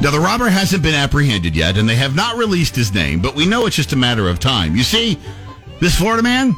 Now, 0.00 0.10
the 0.10 0.20
robber 0.20 0.48
hasn't 0.48 0.82
been 0.82 0.94
apprehended 0.94 1.56
yet, 1.56 1.76
and 1.78 1.88
they 1.88 1.96
have 1.96 2.14
not 2.14 2.36
released 2.36 2.76
his 2.76 2.92
name, 2.92 3.20
but 3.20 3.34
we 3.34 3.46
know 3.46 3.66
it's 3.66 3.74
just 3.74 3.92
a 3.94 3.96
matter 3.96 4.28
of 4.28 4.38
time. 4.38 4.76
You 4.76 4.82
see, 4.82 5.18
this 5.80 5.96
Florida 5.96 6.22
man 6.22 6.54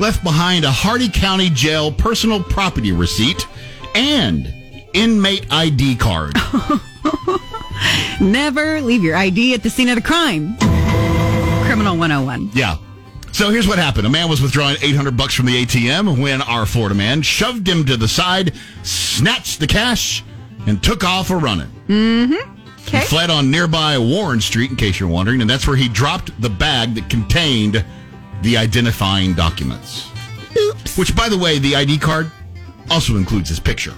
left 0.00 0.24
behind 0.24 0.64
a 0.64 0.70
Hardee 0.70 1.10
County 1.10 1.50
Jail 1.50 1.92
personal 1.92 2.42
property 2.42 2.92
receipt 2.92 3.46
and 3.96 4.52
inmate 4.92 5.46
ID 5.50 5.96
card. 5.96 6.36
Never 8.20 8.80
leave 8.80 9.02
your 9.02 9.16
ID 9.16 9.54
at 9.54 9.62
the 9.62 9.70
scene 9.70 9.88
of 9.88 9.96
the 9.96 10.02
crime. 10.02 10.56
Criminal 11.66 11.96
101. 11.96 12.50
yeah. 12.54 12.76
So 13.32 13.50
here's 13.50 13.68
what 13.68 13.78
happened. 13.78 14.06
A 14.06 14.10
man 14.10 14.30
was 14.30 14.40
withdrawing 14.40 14.76
800 14.80 15.14
bucks 15.14 15.34
from 15.34 15.44
the 15.44 15.64
ATM 15.64 16.22
when 16.22 16.40
our 16.40 16.64
Florida 16.64 16.94
man 16.94 17.20
shoved 17.20 17.68
him 17.68 17.84
to 17.84 17.96
the 17.98 18.08
side, 18.08 18.54
snatched 18.82 19.60
the 19.60 19.66
cash, 19.66 20.24
and 20.66 20.82
took 20.82 21.04
off 21.04 21.28
a 21.30 21.36
running. 21.36 21.68
Mm-hmm. 21.86 22.32
Okay. 22.86 22.98
He 23.00 23.04
fled 23.04 23.28
on 23.28 23.50
nearby 23.50 23.98
Warren 23.98 24.40
Street, 24.40 24.70
in 24.70 24.76
case 24.76 24.98
you're 24.98 25.08
wondering, 25.10 25.42
and 25.42 25.50
that's 25.50 25.66
where 25.66 25.76
he 25.76 25.86
dropped 25.88 26.40
the 26.40 26.48
bag 26.48 26.94
that 26.94 27.10
contained 27.10 27.84
the 28.40 28.56
identifying 28.56 29.34
documents. 29.34 30.08
Oops. 30.56 30.96
Which, 30.96 31.14
by 31.14 31.28
the 31.28 31.36
way, 31.36 31.58
the 31.58 31.76
ID 31.76 31.98
card 31.98 32.30
also 32.90 33.16
includes 33.16 33.48
his 33.48 33.60
picture. 33.60 33.94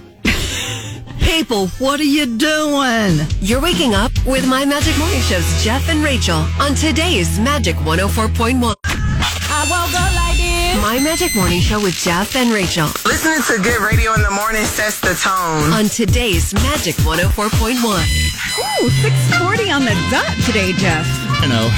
People, 1.21 1.67
what 1.79 1.99
are 1.99 2.03
you 2.03 2.25
doing? 2.37 3.19
You're 3.39 3.61
waking 3.61 3.93
up 3.93 4.11
with 4.25 4.47
My 4.47 4.65
Magic 4.65 4.97
Morning 4.97 5.19
Show's 5.21 5.63
Jeff 5.63 5.87
and 5.89 6.03
Rachael 6.03 6.45
on 6.59 6.75
today's 6.75 7.39
Magic 7.39 7.75
104.1. 7.77 8.75
I 8.85 9.65
woke 9.69 9.93
up 9.93 10.13
like 10.15 10.37
this. 10.37 10.81
My 10.81 10.99
Magic 11.03 11.35
Morning 11.35 11.61
Show 11.61 11.81
with 11.81 11.95
Jeff 11.95 12.35
and 12.35 12.51
Rachael 12.51 12.87
Listening 13.05 13.41
to 13.47 13.61
good 13.63 13.79
radio 13.81 14.13
in 14.15 14.21
the 14.21 14.31
morning 14.31 14.63
sets 14.65 14.99
the 15.01 15.13
tone. 15.15 15.71
on 15.73 15.85
today's 15.85 16.53
Magic 16.53 16.95
104.1. 16.95 17.75
Ooh, 17.77 18.89
640 18.89 19.71
on 19.71 19.85
the 19.85 19.95
dot 20.09 20.35
today, 20.45 20.73
Jeff. 20.73 21.05
You 21.43 21.49
know, 21.49 21.69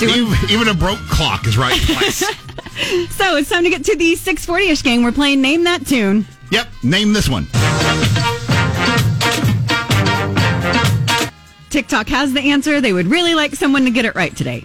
Doing- 0.00 0.14
even, 0.32 0.50
even 0.50 0.68
a 0.68 0.74
broke 0.74 0.98
clock 1.08 1.46
is 1.46 1.56
right 1.58 1.80
twice. 1.86 2.24
So 3.10 3.36
it's 3.36 3.50
time 3.50 3.62
to 3.64 3.68
get 3.70 3.84
to 3.84 3.96
the 3.96 4.14
640-ish 4.16 4.82
game. 4.82 5.02
We're 5.02 5.12
playing 5.12 5.42
Name 5.42 5.64
That 5.64 5.86
Tune. 5.86 6.24
yep, 6.50 6.66
name 6.82 7.12
this 7.12 7.28
one. 7.28 7.46
TikTok 11.68 12.08
has 12.08 12.32
the 12.32 12.40
answer. 12.40 12.80
They 12.80 12.92
would 12.92 13.06
really 13.06 13.34
like 13.34 13.54
someone 13.54 13.84
to 13.84 13.90
get 13.90 14.04
it 14.04 14.14
right 14.14 14.34
today. 14.34 14.64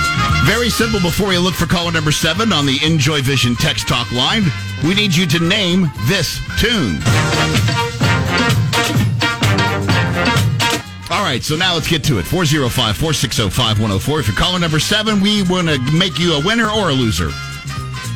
Very 0.45 0.69
simple. 0.69 1.00
Before 1.00 1.27
we 1.29 1.38
look 1.38 1.53
for 1.53 1.65
caller 1.65 1.91
number 1.91 2.12
seven 2.12 2.51
on 2.53 2.65
the 2.65 2.79
Enjoy 2.84 3.22
Vision 3.22 3.55
text 3.55 3.88
talk 3.88 4.12
line, 4.12 4.43
we 4.84 4.93
need 4.95 5.15
you 5.15 5.25
to 5.27 5.39
name 5.39 5.91
this 6.07 6.39
tune. 6.60 7.00
Right, 11.25 11.44
so 11.44 11.55
now 11.55 11.74
let's 11.74 11.88
get 11.88 12.03
to 12.05 12.20
it. 12.20 12.24
405 12.25 12.96
460 12.96 13.50
5104. 13.50 14.20
If 14.20 14.27
you're 14.27 14.38
caller 14.38 14.60
number 14.60 14.79
seven, 14.79 15.22
we 15.22 15.44
want 15.44 15.67
to 15.67 15.79
make 15.91 16.20
you 16.20 16.34
a 16.36 16.46
winner 16.46 16.70
or 16.70 16.89
a 16.89 16.94
loser. 16.94 17.29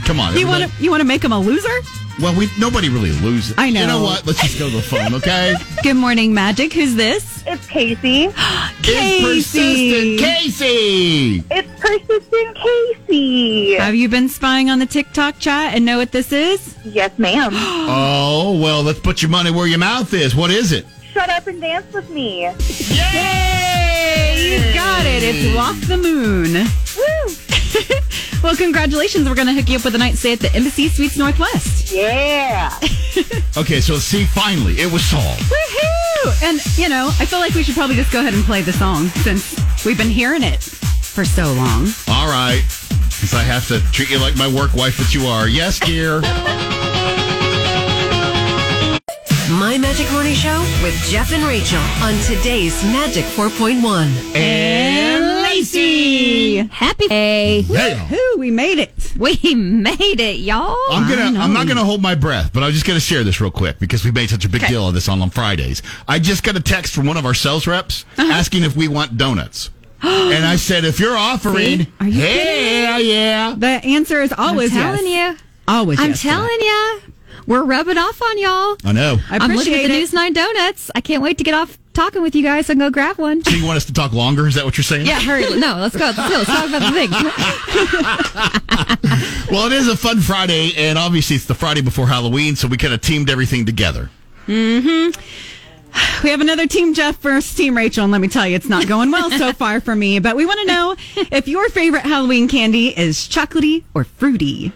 Come 0.06 0.20
on. 0.20 0.38
You 0.38 0.48
want 0.48 0.72
to 0.72 0.84
you 0.84 0.90
want 0.92 1.02
to 1.02 1.08
make 1.08 1.24
him 1.24 1.32
a 1.32 1.40
loser? 1.40 1.68
Well, 2.22 2.38
we 2.38 2.50
nobody 2.60 2.90
really 2.90 3.12
loses. 3.12 3.56
I 3.58 3.70
know. 3.70 3.82
You 3.82 3.88
know 3.88 4.04
what? 4.04 4.26
Let's 4.26 4.42
just 4.42 4.60
go 4.60 4.70
to 4.70 4.76
the 4.76 4.82
phone, 4.82 5.14
okay? 5.16 5.56
Good 5.84 5.96
morning, 5.96 6.34
Magic. 6.34 6.74
Who's 6.74 6.96
this? 6.96 7.44
It's 7.48 7.66
Casey. 7.68 8.30
It's 8.82 9.24
persistent 9.24 10.20
Casey. 10.20 11.44
It's 11.50 11.80
persistent 11.80 12.58
Casey. 12.58 13.74
Have 13.76 13.96
you 13.96 14.10
been 14.10 14.30
spying 14.30 14.70
on 14.70 14.80
the 14.80 14.86
TikTok 14.86 15.40
chat 15.40 15.74
and 15.74 15.86
know 15.86 15.98
what 15.98 16.12
this 16.12 16.32
is? 16.32 16.76
Yes, 16.86 17.18
ma'am. 17.18 17.54
Oh, 17.92 18.60
well, 18.62 18.84
let's 18.84 19.00
put 19.00 19.22
your 19.22 19.32
money 19.32 19.50
where 19.52 19.66
your 19.66 19.80
mouth 19.80 20.14
is. 20.14 20.36
What 20.36 20.52
is 20.52 20.72
it? 20.72 20.86
Shut 21.20 21.30
up 21.32 21.48
and 21.48 21.60
dance 21.60 21.94
with 21.94 22.10
me. 22.10 22.44
Yay! 22.44 24.38
You 24.40 24.74
got 24.74 25.06
it. 25.06 25.22
It's 25.22 25.54
Walk 25.54 25.76
the 25.82 25.98
Moon. 25.98 26.54
Woo! 26.96 28.42
well, 28.42 28.56
congratulations. 28.56 29.28
We're 29.28 29.36
going 29.36 29.48
to 29.48 29.54
hook 29.54 29.68
you 29.68 29.76
up 29.76 29.84
with 29.84 29.96
a 29.96 29.98
night 29.98 30.16
stay 30.16 30.32
at 30.32 30.40
the 30.40 30.50
Embassy 30.56 30.88
Suites 30.88 31.18
Northwest. 31.18 31.92
Yeah. 31.92 32.72
Okay, 33.58 33.82
so 33.82 33.98
see, 33.98 34.24
finally, 34.24 34.80
it 34.80 34.90
was 34.90 35.04
solved. 35.04 35.42
Woohoo! 35.42 36.44
And, 36.44 36.78
you 36.78 36.88
know, 36.88 37.10
I 37.20 37.26
feel 37.26 37.40
like 37.40 37.54
we 37.54 37.64
should 37.64 37.76
probably 37.76 37.98
just 37.98 38.14
go 38.14 38.22
ahead 38.22 38.34
and 38.34 38.44
play 38.46 38.62
the 38.62 38.72
song 38.72 39.08
since 39.08 39.60
we've 39.84 39.98
been 39.98 40.08
hearing 40.08 40.44
it 40.44 40.64
for 40.64 41.26
so 41.26 41.52
long. 41.52 41.88
All 42.08 42.28
right. 42.28 42.62
Because 43.10 43.34
I 43.34 43.42
have 43.42 43.68
to 43.68 43.82
treat 43.92 44.10
you 44.12 44.20
like 44.20 44.38
my 44.38 44.48
work 44.48 44.74
wife 44.74 44.96
that 44.98 45.14
you 45.14 45.26
are. 45.28 45.50
Yes, 45.50 45.80
dear. 45.80 46.22
My 49.50 49.78
Magic 49.80 50.10
Morning 50.12 50.36
Show 50.36 50.60
with 50.84 50.94
Jeff 51.10 51.32
and 51.34 51.44
Rachael 51.44 51.80
on 52.04 52.14
today's 52.26 52.84
Magic 52.84 53.26
4.1. 53.26 54.36
And 54.36 55.42
Lacey! 55.44 56.58
Happy 56.68 57.08
day. 57.08 57.62
Hey, 57.64 57.94
Woohoo! 57.96 58.38
We 58.40 58.52
made 58.52 58.78
it. 58.80 58.92
We 59.20 59.54
made 59.54 60.22
it, 60.22 60.38
y'all. 60.40 60.78
I'm 60.92 61.10
gonna. 61.10 61.24
I 61.24 61.30
know. 61.32 61.42
I'm 61.42 61.52
not 61.52 61.68
gonna 61.68 61.84
hold 61.84 62.02
my 62.02 62.16
breath, 62.16 62.52
but 62.54 62.64
I'm 62.64 62.72
just 62.72 62.86
gonna 62.86 63.02
share 63.02 63.24
this 63.26 63.42
real 63.42 63.52
quick 63.52 63.78
because 63.80 64.06
we 64.06 64.12
made 64.12 64.30
such 64.30 64.46
a 64.46 64.50
big 64.50 64.66
deal 64.68 64.88
of 64.88 64.94
this 64.94 65.10
on, 65.10 65.22
on 65.22 65.30
Fridays. 65.30 65.82
I 66.08 66.20
just 66.20 66.44
got 66.44 66.56
a 66.56 66.62
text 66.62 66.96
from 66.96 67.06
one 67.06 67.18
of 67.18 67.26
our 67.26 67.34
sales 67.34 67.68
reps 67.68 68.06
Uh-huh. 68.18 68.32
asking 68.32 68.64
if 68.64 68.78
we 68.78 68.88
want 68.88 69.18
donuts, 69.18 69.72
and 70.02 70.46
I 70.46 70.56
said, 70.56 70.86
if 70.86 71.02
you're 71.02 71.18
offering, 71.18 71.88
Are 72.00 72.08
you 72.08 72.22
yeah, 72.24 72.98
yeah. 73.00 73.56
The 73.58 73.68
answer 73.68 74.22
is 74.22 74.32
always 74.32 74.72
I'm 74.74 74.80
telling 74.96 75.08
yes. 75.08 75.38
you. 75.40 75.46
Always 75.68 76.00
I'm 76.00 76.10
yes 76.12 76.22
to 76.22 76.28
that. 76.28 76.34
telling 76.34 76.60
you. 76.62 77.02
We're 77.50 77.64
rubbing 77.64 77.98
off 77.98 78.22
on 78.22 78.38
y'all. 78.38 78.78
I 78.86 78.92
know. 78.94 79.18
I 79.30 79.38
I'm 79.38 79.42
looking 79.42 79.74
appreciate 79.74 79.84
at 79.86 79.88
the 79.90 79.96
it. 79.96 80.00
News 80.00 80.14
9 80.14 80.34
donuts. 80.34 80.92
I 80.94 81.02
can't 81.02 81.24
wait 81.24 81.40
to 81.40 81.44
get 81.44 81.56
off 81.56 81.80
talking 81.94 82.22
with 82.22 82.36
you 82.36 82.44
guys 82.44 82.68
so 82.68 82.74
I 82.74 82.76
go 82.76 82.92
grab 82.92 83.18
one. 83.18 83.44
So 83.44 83.50
you 83.52 83.66
want 83.66 83.78
us 83.78 83.86
to 83.86 83.94
talk 83.94 84.14
longer? 84.14 84.48
Is 84.48 84.54
that 84.54 84.66
what 84.66 84.78
you're 84.78 84.84
saying? 84.84 85.08
Yeah, 85.08 85.20
hurry. 85.20 85.60
No, 85.60 85.78
let's 85.78 85.98
go. 85.98 86.06
Let's 86.16 86.18
go. 86.18 86.38
Let's 86.38 86.46
talk 86.46 86.70
about 86.70 86.94
the 86.94 87.08
thing. 87.08 87.10
Well, 89.52 89.66
it 89.66 89.74
is 89.74 89.88
a 89.88 89.98
fun 89.98 90.20
Friday, 90.20 90.74
and 90.78 90.96
obviously 90.96 91.36
it's 91.36 91.46
the 91.46 91.56
Friday 91.56 91.82
before 91.82 92.06
Halloween, 92.08 92.56
so 92.56 92.68
we 92.68 92.78
kind 92.78 92.94
of 92.94 93.02
teamed 93.02 93.32
everything 93.32 93.66
together. 93.66 94.12
Mhm. 94.48 95.18
We 96.24 96.30
have 96.30 96.40
another 96.42 96.68
Team 96.68 96.94
Jeff 96.94 97.18
versus 97.20 97.56
Team 97.56 97.76
Rachael, 97.76 98.04
and 98.04 98.12
let 98.12 98.22
me 98.22 98.28
tell 98.28 98.46
you, 98.46 98.56
it's 98.56 98.70
not 98.70 98.88
going 98.88 99.10
well 99.10 99.32
so 99.32 99.52
far 99.54 99.82
for 99.82 99.96
me. 99.96 100.20
But 100.20 100.36
we 100.36 100.46
want 100.46 100.60
to 100.60 100.66
know 100.68 100.96
if 101.32 101.48
your 101.48 101.68
favorite 101.70 102.04
Halloween 102.04 102.48
candy 102.48 102.90
is 102.90 103.18
chocolatey 103.28 103.84
or 103.96 104.04
fruity. 104.04 104.72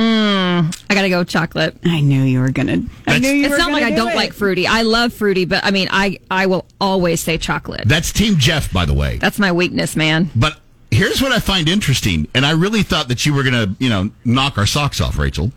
I 0.00 0.94
gotta 0.94 1.08
go 1.08 1.18
with 1.20 1.28
chocolate. 1.28 1.76
I 1.84 2.00
knew 2.00 2.22
you 2.22 2.40
were 2.40 2.50
gonna. 2.50 2.72
I 2.72 2.78
That's- 3.04 3.20
knew 3.22 3.30
you 3.30 3.44
It's 3.46 3.50
were 3.52 3.58
not 3.58 3.72
like 3.72 3.82
gonna 3.82 3.86
I 3.94 3.96
do 3.96 4.02
don't 4.04 4.12
it. 4.12 4.16
like 4.16 4.32
fruity. 4.32 4.66
I 4.66 4.82
love 4.82 5.12
fruity, 5.12 5.44
but 5.44 5.64
I 5.64 5.70
mean, 5.70 5.88
I 5.90 6.18
I 6.30 6.46
will 6.46 6.66
always 6.80 7.20
say 7.20 7.38
chocolate. 7.38 7.82
That's 7.86 8.12
Team 8.12 8.36
Jeff, 8.38 8.72
by 8.72 8.84
the 8.84 8.94
way. 8.94 9.16
That's 9.18 9.38
my 9.38 9.52
weakness, 9.52 9.96
man. 9.96 10.30
But 10.36 10.60
here's 10.90 11.20
what 11.20 11.32
I 11.32 11.40
find 11.40 11.68
interesting, 11.68 12.28
and 12.34 12.46
I 12.46 12.52
really 12.52 12.82
thought 12.82 13.08
that 13.08 13.26
you 13.26 13.34
were 13.34 13.42
going 13.42 13.54
to, 13.54 13.74
you 13.82 13.88
know, 13.90 14.10
knock 14.24 14.56
our 14.56 14.66
socks 14.66 15.00
off, 15.00 15.18
Rachael. 15.18 15.52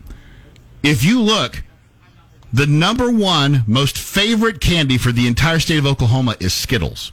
If 0.82 1.04
you 1.04 1.20
look, 1.20 1.62
the 2.52 2.66
number 2.66 3.10
one 3.10 3.62
most 3.66 3.96
favorite 3.96 4.60
candy 4.60 4.98
for 4.98 5.10
the 5.12 5.26
entire 5.26 5.58
state 5.60 5.78
of 5.78 5.86
Oklahoma 5.86 6.36
is 6.40 6.52
Skittles. 6.52 7.12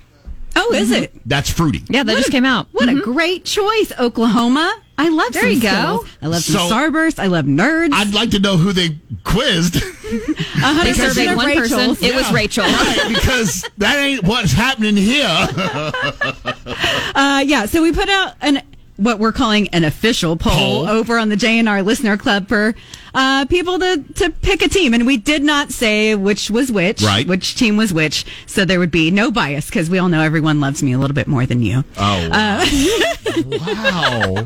Oh, 0.55 0.73
is 0.73 0.91
it? 0.91 1.11
Mm-hmm. 1.11 1.19
That's 1.27 1.49
fruity. 1.49 1.83
Yeah, 1.89 2.03
that 2.03 2.11
What 2.11 2.17
just 2.17 2.29
a- 2.29 2.31
came 2.31 2.43
out. 2.45 2.67
What 2.71 2.89
a 2.89 2.99
great 2.99 3.45
choice, 3.45 3.93
Oklahoma. 3.99 4.73
I 4.99 5.07
love 5.09 5.31
There 5.33 5.43
some 5.43 5.51
you 5.51 5.61
go. 5.61 5.69
Skittles. 5.69 6.05
I 6.21 6.27
love 6.27 6.43
some 6.43 6.67
So- 6.69 6.75
Starburst. 6.75 7.19
I 7.19 7.27
love 7.27 7.45
Nerds. 7.45 7.93
I'd 7.93 8.13
like 8.13 8.31
to 8.31 8.39
know 8.39 8.57
who 8.57 8.73
they 8.73 8.97
quizzed. 9.23 9.75
They 9.75 9.79
100% 9.79 10.95
surveyed 10.95 11.37
one 11.37 11.45
Rachael's. 11.47 11.69
person. 11.69 12.05
It 12.05 12.15
was 12.15 12.31
Rachael. 12.33 12.65
right, 12.65 13.05
because 13.07 13.63
that 13.77 13.95
ain't 13.97 14.23
what's 14.23 14.51
happening 14.51 14.97
here. 14.97 15.25
Uh, 17.15 17.43
yeah, 17.45 17.65
so 17.65 17.81
we 17.81 17.91
put 17.91 18.09
out 18.09 18.33
an 18.41 18.61
what 18.97 19.17
we're 19.17 19.31
calling 19.31 19.69
an 19.69 19.85
official 19.85 20.35
poll, 20.35 20.51
Poll. 20.53 20.89
over 20.89 21.17
on 21.17 21.29
the 21.29 21.37
JNR 21.37 21.85
Listener 21.85 22.17
Club 22.17 22.49
for 22.49 22.75
uh, 23.13 23.45
people 23.45 23.79
to, 23.79 24.03
to 24.15 24.29
pick 24.29 24.61
a 24.61 24.67
team. 24.67 24.93
And 24.93 25.05
we 25.07 25.15
did 25.15 25.41
not 25.41 25.71
say 25.71 26.15
which 26.15 26.51
was 26.51 26.69
which, 26.69 27.01
Right. 27.01 27.25
which 27.25 27.55
team 27.55 27.77
was 27.77 27.93
which. 27.93 28.25
So 28.45 28.65
there 28.65 28.77
would 28.77 28.91
be 28.91 29.09
no 29.09 29.31
bias 29.31 29.67
because 29.67 29.89
we 29.89 29.99
all 29.99 30.09
know 30.09 30.21
everyone 30.21 30.59
loves 30.59 30.83
me 30.83 30.91
a 30.91 30.97
little 30.99 31.15
bit 31.15 31.27
more 31.27 31.45
than 31.45 31.61
you. 31.63 31.85
Oh, 31.97 32.29
wow. 32.29 32.65
wow. 33.45 34.45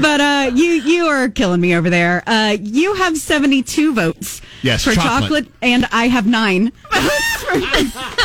But 0.00 0.20
uh, 0.20 0.50
you 0.54 0.64
you 0.64 1.04
are 1.06 1.28
killing 1.28 1.60
me 1.60 1.74
over 1.74 1.90
there. 1.90 2.22
Uh, 2.26 2.56
you 2.60 2.94
have 2.94 3.16
72 3.18 3.94
votes 3.94 4.40
Yes, 4.62 4.84
for 4.84 4.92
chocolate. 4.94 5.22
chocolate, 5.22 5.48
and 5.60 5.86
I 5.92 6.08
have 6.08 6.26
nine. 6.26 6.72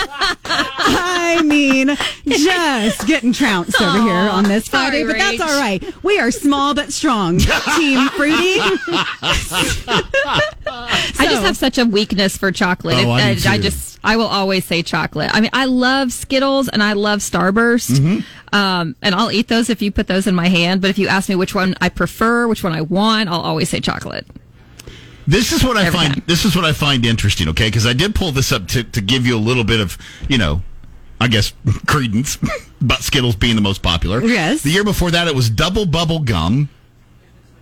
I 0.09 1.41
mean, 1.43 1.95
just 2.27 3.05
getting 3.07 3.33
trounced 3.33 3.79
over 3.81 3.99
here 4.01 4.13
on 4.13 4.43
this 4.45 4.67
Friday, 4.67 5.01
sorry, 5.03 5.13
but 5.13 5.17
that's 5.19 5.41
all 5.41 5.59
right. 5.59 5.83
We 6.03 6.19
are 6.19 6.31
small 6.31 6.73
but 6.73 6.93
strong. 6.93 7.39
Team 7.39 8.07
Fruity. 8.09 8.59
I 10.69 11.27
just 11.29 11.43
have 11.43 11.57
such 11.57 11.77
a 11.77 11.85
weakness 11.85 12.37
for 12.37 12.51
chocolate. 12.51 12.97
Oh, 13.05 13.11
I 13.11 13.33
do 13.33 13.39
It- 13.39 13.47
I 13.47 13.57
just, 13.57 13.86
I 14.03 14.15
will 14.15 14.27
always 14.27 14.63
say 14.65 14.83
chocolate. 14.83 15.31
I 15.33 15.41
mean, 15.41 15.49
I 15.53 15.65
love 15.65 16.13
Skittles 16.13 16.69
and 16.69 16.81
I 16.83 16.93
love 16.93 17.19
Starburst. 17.19 17.99
Mm-hmm. 17.99 18.55
Um, 18.55 18.95
and 19.01 19.13
I'll 19.15 19.31
eat 19.31 19.47
those 19.47 19.69
if 19.69 19.81
you 19.81 19.91
put 19.91 20.07
those 20.07 20.27
in 20.27 20.35
my 20.35 20.47
hand. 20.47 20.81
But 20.81 20.89
if 20.89 20.97
you 20.97 21.07
ask 21.07 21.27
me 21.29 21.35
which 21.35 21.53
one 21.55 21.75
I 21.81 21.89
prefer, 21.89 22.47
which 22.47 22.63
one 22.63 22.73
I 22.73 22.81
want, 22.81 23.27
I'll 23.29 23.41
always 23.41 23.69
say 23.69 23.79
chocolate. 23.79 24.25
This 25.25 25.51
is 25.51 25.63
what 25.63 25.75
I 25.75 25.85
Every 25.87 25.99
find. 25.99 26.13
time. 26.13 26.23
This 26.25 26.45
is 26.45 26.55
what 26.55 26.63
I 26.63 26.71
find 26.71 27.05
interesting. 27.05 27.49
Okay, 27.49 27.67
because 27.67 27.85
I 27.85 27.91
did 27.93 28.15
pull 28.15 28.31
this 28.31 28.51
up 28.53 28.67
to 28.69 28.83
to 28.83 29.01
give 29.01 29.25
you 29.27 29.35
a 29.35 29.39
little 29.39 29.65
bit 29.65 29.81
of 29.81 29.97
you 30.29 30.37
know, 30.37 30.61
I 31.19 31.27
guess 31.27 31.53
credence 31.85 32.37
about 32.81 33.01
Skittles 33.03 33.35
being 33.35 33.55
the 33.55 33.61
most 33.61 33.83
popular. 33.83 34.23
Yes. 34.23 34.61
The 34.61 34.69
year 34.69 34.85
before 34.85 35.11
that, 35.11 35.27
it 35.27 35.35
was 35.35 35.49
Double 35.49 35.85
Bubble 35.85 36.19
Gum, 36.19 36.69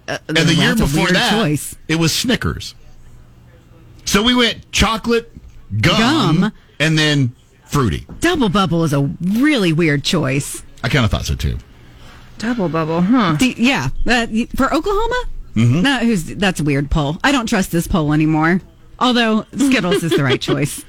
and 0.08 0.38
the 0.38 0.54
year 0.54 0.76
before 0.76 1.08
that, 1.08 1.32
choice. 1.32 1.76
it 1.88 1.96
was 1.96 2.14
Snickers. 2.14 2.76
So 4.06 4.22
we 4.22 4.36
went 4.36 4.72
chocolate, 4.72 5.32
gum, 5.82 6.42
Gum. 6.42 6.52
and 6.80 6.98
then 6.98 7.34
fruity. 7.66 8.06
Double 8.20 8.50
Bubble 8.50 8.84
is 8.84 8.94
a 8.94 9.02
really 9.22 9.74
weird 9.74 10.04
choice. 10.04 10.64
I 10.84 10.90
kind 10.90 11.04
of 11.06 11.12
thought 11.12 11.26
so 11.26 11.36
too. 11.36 11.58
Double 12.38 12.68
bubble, 12.68 13.02
huh? 13.02 13.38
Do- 13.38 13.50
yeah, 13.52 13.88
uh, 14.06 14.28
for 14.56 14.74
Oklahoma. 14.74 15.24
Mm-hmm. 15.56 15.82
No, 15.84 16.00
who's 16.00 16.26
that's 16.36 16.60
a 16.60 16.64
weird 16.66 16.92
poll. 16.92 17.18
I 17.24 17.32
don't 17.32 17.48
trust 17.48 17.72
this 17.72 17.88
poll 17.88 18.12
anymore. 18.12 18.60
Although 19.00 19.46
Skittles 19.56 20.04
is 20.04 20.12
the 20.12 20.24
right 20.24 20.40
choice. 20.50 20.84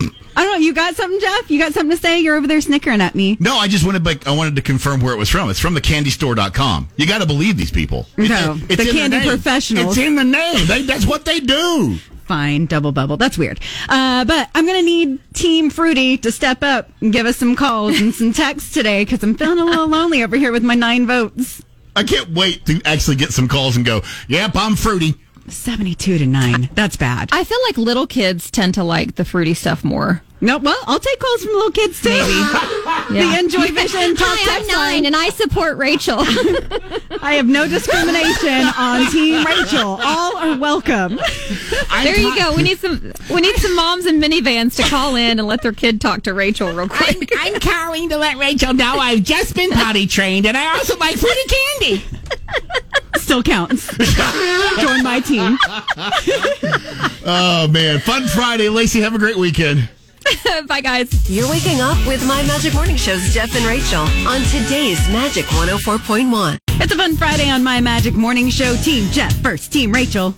I 0.00 0.42
don't 0.42 0.52
know. 0.54 0.58
You 0.66 0.74
got 0.74 0.96
something, 0.96 1.20
Jeff? 1.20 1.48
You 1.48 1.60
got 1.60 1.72
something 1.74 1.96
to 1.96 2.02
say? 2.02 2.20
You're 2.20 2.34
over 2.36 2.48
there 2.48 2.60
snickering 2.60 3.00
at 3.00 3.14
me. 3.14 3.36
No, 3.38 3.54
I 3.56 3.68
just 3.68 3.86
wanted 3.86 4.04
like 4.04 4.26
I 4.26 4.32
wanted 4.34 4.56
to 4.56 4.62
confirm 4.62 5.00
where 5.00 5.14
it 5.14 5.16
was 5.16 5.28
from. 5.28 5.48
It's 5.48 5.60
from 5.60 5.76
thecandystore.com. 5.76 6.88
You 6.96 7.06
got 7.06 7.20
to 7.20 7.26
believe 7.26 7.56
these 7.56 7.70
people. 7.70 8.06
It- 8.16 8.28
No, 8.30 8.58
it's 8.68 8.84
the 8.84 8.90
candy 8.90 9.18
name. 9.18 9.28
professionals. 9.28 9.96
It's 9.96 10.04
in 10.06 10.16
the 10.16 10.24
name. 10.24 10.66
They, 10.66 10.82
that's 10.82 11.06
what 11.06 11.24
they 11.24 11.38
do. 11.38 11.98
Fine, 12.26 12.66
double 12.66 12.92
bubble. 12.92 13.16
That's 13.16 13.36
weird. 13.36 13.60
Uh, 13.88 14.24
but 14.24 14.48
I'm 14.54 14.66
gonna 14.66 14.82
need 14.82 15.20
Team 15.34 15.70
Fruity 15.70 16.16
to 16.18 16.32
step 16.32 16.62
up 16.62 16.90
and 17.00 17.12
give 17.12 17.26
us 17.26 17.36
some 17.36 17.54
calls 17.54 18.00
and 18.00 18.14
some 18.14 18.32
texts 18.32 18.72
today 18.72 19.04
because 19.04 19.22
I'm 19.22 19.34
feeling 19.34 19.58
a 19.58 19.64
little 19.64 19.88
lonely 19.88 20.22
over 20.22 20.36
here 20.36 20.52
with 20.52 20.62
my 20.64 20.74
nine 20.74 21.06
votes. 21.06 21.62
I 21.94 22.02
can't 22.02 22.30
wait 22.30 22.64
to 22.66 22.80
actually 22.84 23.16
get 23.16 23.32
some 23.32 23.46
calls 23.46 23.76
and 23.76 23.84
go, 23.84 24.02
yep, 24.26 24.52
I'm 24.54 24.74
fruity. 24.74 25.14
Seventy-two 25.46 26.16
to 26.16 26.26
nine. 26.26 26.70
That's 26.74 26.96
bad. 26.96 27.28
I 27.30 27.44
feel 27.44 27.58
like 27.66 27.76
little 27.76 28.06
kids 28.06 28.50
tend 28.50 28.72
to 28.74 28.82
like 28.82 29.16
the 29.16 29.24
fruity 29.26 29.52
stuff 29.52 29.84
more. 29.84 30.22
No, 30.44 30.58
well, 30.58 30.76
I'll 30.86 30.98
take 31.00 31.18
calls 31.18 31.42
from 31.42 31.54
little 31.54 31.70
kids 31.70 32.02
too. 32.02 32.10
The 33.10 33.36
Enjoy 33.38 33.68
Vision 33.68 34.14
Talk 34.16 34.28
Hi, 34.28 34.40
I'm 34.42 34.58
text 34.58 34.68
nine, 34.70 34.78
line. 34.78 35.06
and 35.06 35.16
I 35.16 35.28
support 35.30 35.76
Rachael. 35.78 36.18
I 37.22 37.34
have 37.34 37.46
no 37.46 37.66
discrimination 37.68 38.66
on 38.78 39.10
Team 39.10 39.44
Rachael. 39.44 39.98
All 40.02 40.36
are 40.36 40.58
welcome. 40.58 41.16
there 42.02 42.18
you 42.18 42.34
go. 42.36 42.54
We 42.56 42.62
need 42.62 42.78
some. 42.78 43.12
We 43.30 43.40
need 43.40 43.56
some 43.56 43.74
moms 43.76 44.06
in 44.06 44.20
minivans 44.20 44.76
to 44.76 44.82
call 44.82 45.16
in 45.16 45.38
and 45.38 45.46
let 45.48 45.62
their 45.62 45.72
kid 45.72 46.00
talk 46.00 46.22
to 46.24 46.34
Rachael 46.34 46.72
real 46.74 46.88
quick. 46.88 47.30
I'm 47.38 47.58
calling 47.60 48.08
to 48.10 48.16
let 48.16 48.36
Rachael 48.38 48.74
know 48.74 48.96
I've 48.98 49.22
just 49.22 49.54
been 49.54 49.70
potty 49.70 50.06
trained 50.06 50.46
and 50.46 50.56
I 50.56 50.76
also 50.76 50.96
like 50.98 51.16
fruity 51.16 51.40
candy. 51.80 52.04
Still 53.16 53.42
counts. 53.42 53.86
Join 53.96 55.02
my 55.02 55.20
team. 55.24 55.56
Oh 57.26 57.68
man, 57.70 58.00
fun 58.00 58.26
Friday, 58.28 58.68
Lacey. 58.68 59.00
Have 59.00 59.14
a 59.14 59.18
great 59.18 59.36
weekend. 59.36 59.88
Bye, 60.66 60.80
guys. 60.80 61.30
You're 61.30 61.48
waking 61.48 61.80
up 61.80 61.96
with 62.06 62.26
My 62.26 62.42
Magic 62.44 62.74
Morning 62.74 62.96
Show's 62.96 63.32
Jeff 63.32 63.54
and 63.54 63.64
Rachael 63.64 64.02
on 64.28 64.40
today's 64.42 64.98
Magic 65.08 65.44
104.1. 65.46 66.58
It's 66.80 66.92
a 66.92 66.96
fun 66.96 67.16
Friday 67.16 67.50
on 67.50 67.62
my 67.62 67.80
Magic 67.80 68.14
Morning 68.14 68.48
Show. 68.50 68.74
Team 68.76 69.10
Jeff 69.10 69.34
first, 69.42 69.72
Team 69.72 69.92
Rachael. 69.92 70.34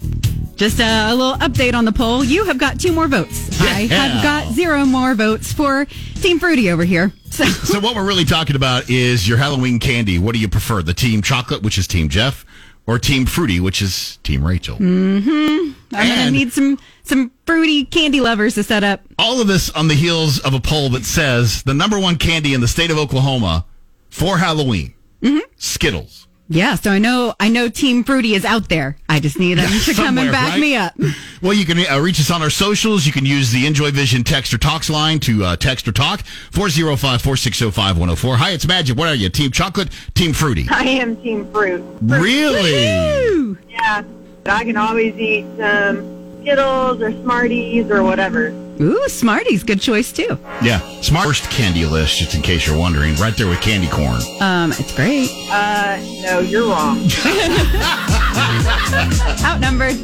Just 0.57 0.81
a, 0.81 1.13
a 1.13 1.15
little 1.15 1.35
update 1.39 1.75
on 1.75 1.85
the 1.85 1.93
poll. 1.93 2.25
You 2.25 2.45
have 2.47 2.59
got 2.59 2.81
two 2.81 2.93
more 2.93 3.09
votes. 3.09 3.61
I 3.61 3.87
have 3.87 4.23
got 4.23 4.53
zero 4.53 4.85
more 4.85 5.15
votes 5.15 5.53
for 5.53 5.85
Team 6.17 6.39
Fruity 6.39 6.71
over 6.71 6.85
here. 6.85 7.13
So 7.37 7.45
So 7.45 7.81
what 7.81 7.95
we're 7.95 8.07
really 8.07 8.25
talking 8.25 8.57
about 8.57 8.89
is 8.89 9.29
your 9.29 9.37
Halloween 9.37 9.79
candy. 9.79 10.19
What 10.19 10.33
do 10.35 10.41
you 10.41 10.49
prefer? 10.49 10.81
The 10.81 10.95
Team 10.95 11.21
Chocolate, 11.21 11.63
which 11.63 11.77
is 11.77 11.87
Team 11.87 12.09
Jeff, 12.09 12.47
or 12.87 12.99
Team 12.99 13.27
Fruity, 13.27 13.61
which 13.61 13.83
is 13.83 14.19
Team 14.23 14.45
Rachael? 14.45 14.79
Mm-hmm. 14.79 15.73
I'm 15.95 16.09
gonna 16.09 16.31
need 16.31 16.53
some 16.53 16.79
some 17.03 17.31
fruity 17.47 17.85
candy 17.85 18.21
lovers 18.21 18.55
to 18.55 18.63
set 18.63 18.85
up. 18.85 19.03
All 19.19 19.41
of 19.41 19.47
this 19.47 19.71
on 19.71 19.89
the 19.89 19.95
heels 19.95 20.39
of 20.41 20.55
a 20.55 20.61
poll 20.61 20.91
that 20.91 21.05
says 21.05 21.63
the 21.63 21.75
number 21.75 21.99
one 21.99 22.17
candy 22.17 22.55
in 22.55 22.61
the 22.61 22.69
state 22.69 22.91
of 22.91 22.99
Oklahoma 22.99 23.67
for 24.11 24.39
Halloween, 24.39 24.95
mm-hmm. 25.23 25.39
Skittles. 25.57 26.26
Yeah, 26.49 26.77
so 26.77 26.91
I 26.91 26.99
know 26.99 27.35
I 27.41 27.49
know 27.49 27.69
Team 27.69 28.05
Fruity 28.05 28.35
is 28.35 28.45
out 28.45 28.69
there. 28.69 28.97
I 29.09 29.19
just 29.19 29.39
need 29.39 29.59
them 29.59 29.69
to 29.85 29.95
come 29.95 30.17
and 30.17 30.31
back 30.31 30.51
right? 30.51 30.61
me 30.61 30.77
up. 30.77 30.95
Well, 31.43 31.53
you 31.53 31.65
can 31.65 31.79
uh, 31.79 31.99
reach 32.01 32.21
us 32.21 32.31
on 32.31 32.41
our 32.41 32.51
socials. 32.51 33.05
You 33.05 33.13
can 33.13 33.27
use 33.27 33.51
the 33.51 33.67
Enjoy 33.67 33.91
Vision 33.91 34.23
text 34.23 34.55
or 34.55 34.59
talks 34.59 34.89
line 34.89 35.19
to 35.21 35.45
uh, 35.45 35.57
text 35.57 35.89
or 35.89 35.93
talk 35.93 36.21
405 36.53 36.99
460 37.21 37.71
5104. 37.71 38.37
Hi, 38.37 38.51
it's 38.51 38.67
Magic. 38.67 38.97
What 38.97 39.09
are 39.09 39.15
you? 39.15 39.29
Team 39.29 39.51
Chocolate, 39.51 39.89
Team 40.15 40.33
Fruity? 40.33 40.67
I 40.71 40.85
am 40.85 41.17
Team 41.17 41.51
Fruit. 41.53 41.85
Really? 42.03 43.57
Yeah. 43.69 44.03
I 44.47 44.63
can 44.63 44.77
always 44.77 45.17
eat 45.17 45.45
some 45.59 46.16
Skittles 46.47 47.03
or 47.03 47.11
Smarties 47.11 47.91
or 47.91 48.05
whatever. 48.05 48.51
Ooh, 48.81 49.09
Smarties, 49.09 49.65
good 49.65 49.81
choice 49.81 50.13
too. 50.13 50.39
Yeah. 50.63 50.79
Smart 51.01 51.27
first 51.27 51.51
candy 51.51 51.85
list, 51.85 52.19
just 52.19 52.37
in 52.37 52.43
case 52.43 52.69
you're 52.69 52.79
wondering. 52.79 53.17
Right 53.17 53.37
there 53.37 53.49
with 53.49 53.61
candy 53.61 53.89
corn. 53.89 54.21
Um, 54.41 54.71
it's 54.79 54.95
great. 54.95 55.29
Uh, 55.51 55.97
no, 56.23 56.39
you're 56.39 56.69
wrong. 56.69 56.99
Outnumbered. 59.45 59.97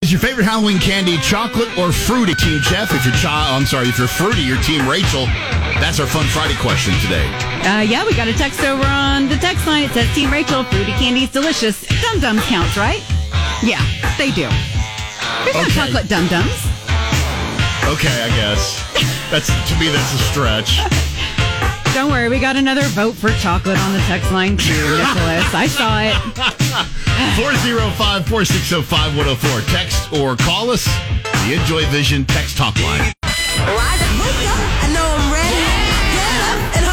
Is 0.00 0.10
your 0.10 0.20
favorite 0.20 0.44
Halloween 0.44 0.78
candy 0.78 1.18
chocolate 1.18 1.76
or 1.76 1.92
fruity? 1.92 2.34
Team 2.34 2.60
Jeff, 2.62 2.94
if 2.94 3.04
you're 3.04 3.14
child, 3.16 3.60
I'm 3.60 3.66
sorry, 3.66 3.88
if 3.88 3.98
you're 3.98 4.08
fruity, 4.08 4.40
you're 4.40 4.60
Team 4.62 4.88
Rachael. 4.88 5.26
That's 5.84 6.00
our 6.00 6.06
fun 6.06 6.24
Friday 6.28 6.56
question 6.60 6.94
today. 7.02 7.26
Uh, 7.68 7.82
yeah, 7.82 8.06
we 8.06 8.14
got 8.14 8.28
a 8.28 8.32
text 8.32 8.60
over 8.60 8.86
on 8.86 9.28
the 9.28 9.36
text 9.36 9.66
line. 9.66 9.82
It 9.82 9.90
says 9.90 10.08
Team 10.14 10.30
Rachael, 10.30 10.64
fruity 10.64 10.92
candy's 10.92 11.30
delicious. 11.30 11.84
Dum 12.00 12.20
Dums 12.20 12.42
counts, 12.44 12.78
right? 12.78 13.02
Yeah, 13.62 13.80
they 14.18 14.30
do. 14.30 14.48
There's 15.44 15.54
no 15.56 15.62
Okay. 15.62 15.70
chocolate 15.72 16.08
Dum 16.08 16.26
Dums. 16.28 16.66
Okay, 17.84 18.22
I 18.24 18.28
guess. 18.36 18.80
That's 19.30 19.46
to 19.48 19.78
me 19.78 19.88
that's 19.88 20.12
a 20.14 20.18
stretch. 20.30 20.80
Don't 21.94 22.10
worry, 22.10 22.28
we 22.28 22.40
got 22.40 22.56
another 22.56 22.82
vote 22.98 23.12
for 23.14 23.30
chocolate 23.38 23.78
on 23.78 23.92
the 23.92 24.00
text 24.00 24.32
line 24.32 24.56
too, 24.56 24.72
Nicholas. 24.98 25.46
I 25.54 25.66
saw 25.68 26.00
it. 26.02 26.14
405 27.38 28.26
460 28.26 28.82
5104. 28.82 29.60
Text 29.72 30.12
or 30.12 30.34
call 30.36 30.70
us. 30.70 30.84
The 31.46 31.54
Enjoy 31.60 31.84
Vision 31.86 32.24
text 32.24 32.56
talk 32.56 32.74
line. 32.80 33.12
I 33.22 34.90
know 34.92 35.06
I'm 35.06 35.32
ready. 35.32 35.62
Get 36.14 36.42
up 36.42 36.83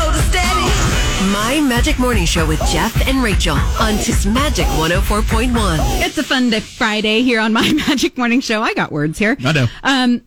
My 1.44 1.60
Magic 1.60 1.98
Morning 1.98 2.26
Show 2.26 2.46
with 2.48 2.60
Jeff 2.68 3.08
and 3.08 3.24
Rachael 3.24 3.56
on 3.80 3.98
Tis 3.98 4.28
Magic 4.28 4.68
104.1. 4.68 6.06
It's 6.06 6.16
a 6.20 6.24
fun 6.24 6.52
day 6.52 6.60
Friday 6.60 7.24
here 7.24 7.40
on 7.40 7.52
my 7.52 7.74
Magic 7.88 8.16
Morning 8.16 8.42
Show. 8.42 8.62
I 8.62 8.76
got 8.76 8.92
words 8.92 9.18
here. 9.18 9.36
I 9.44 9.52
know. 9.52 9.66
Um, 9.82 10.22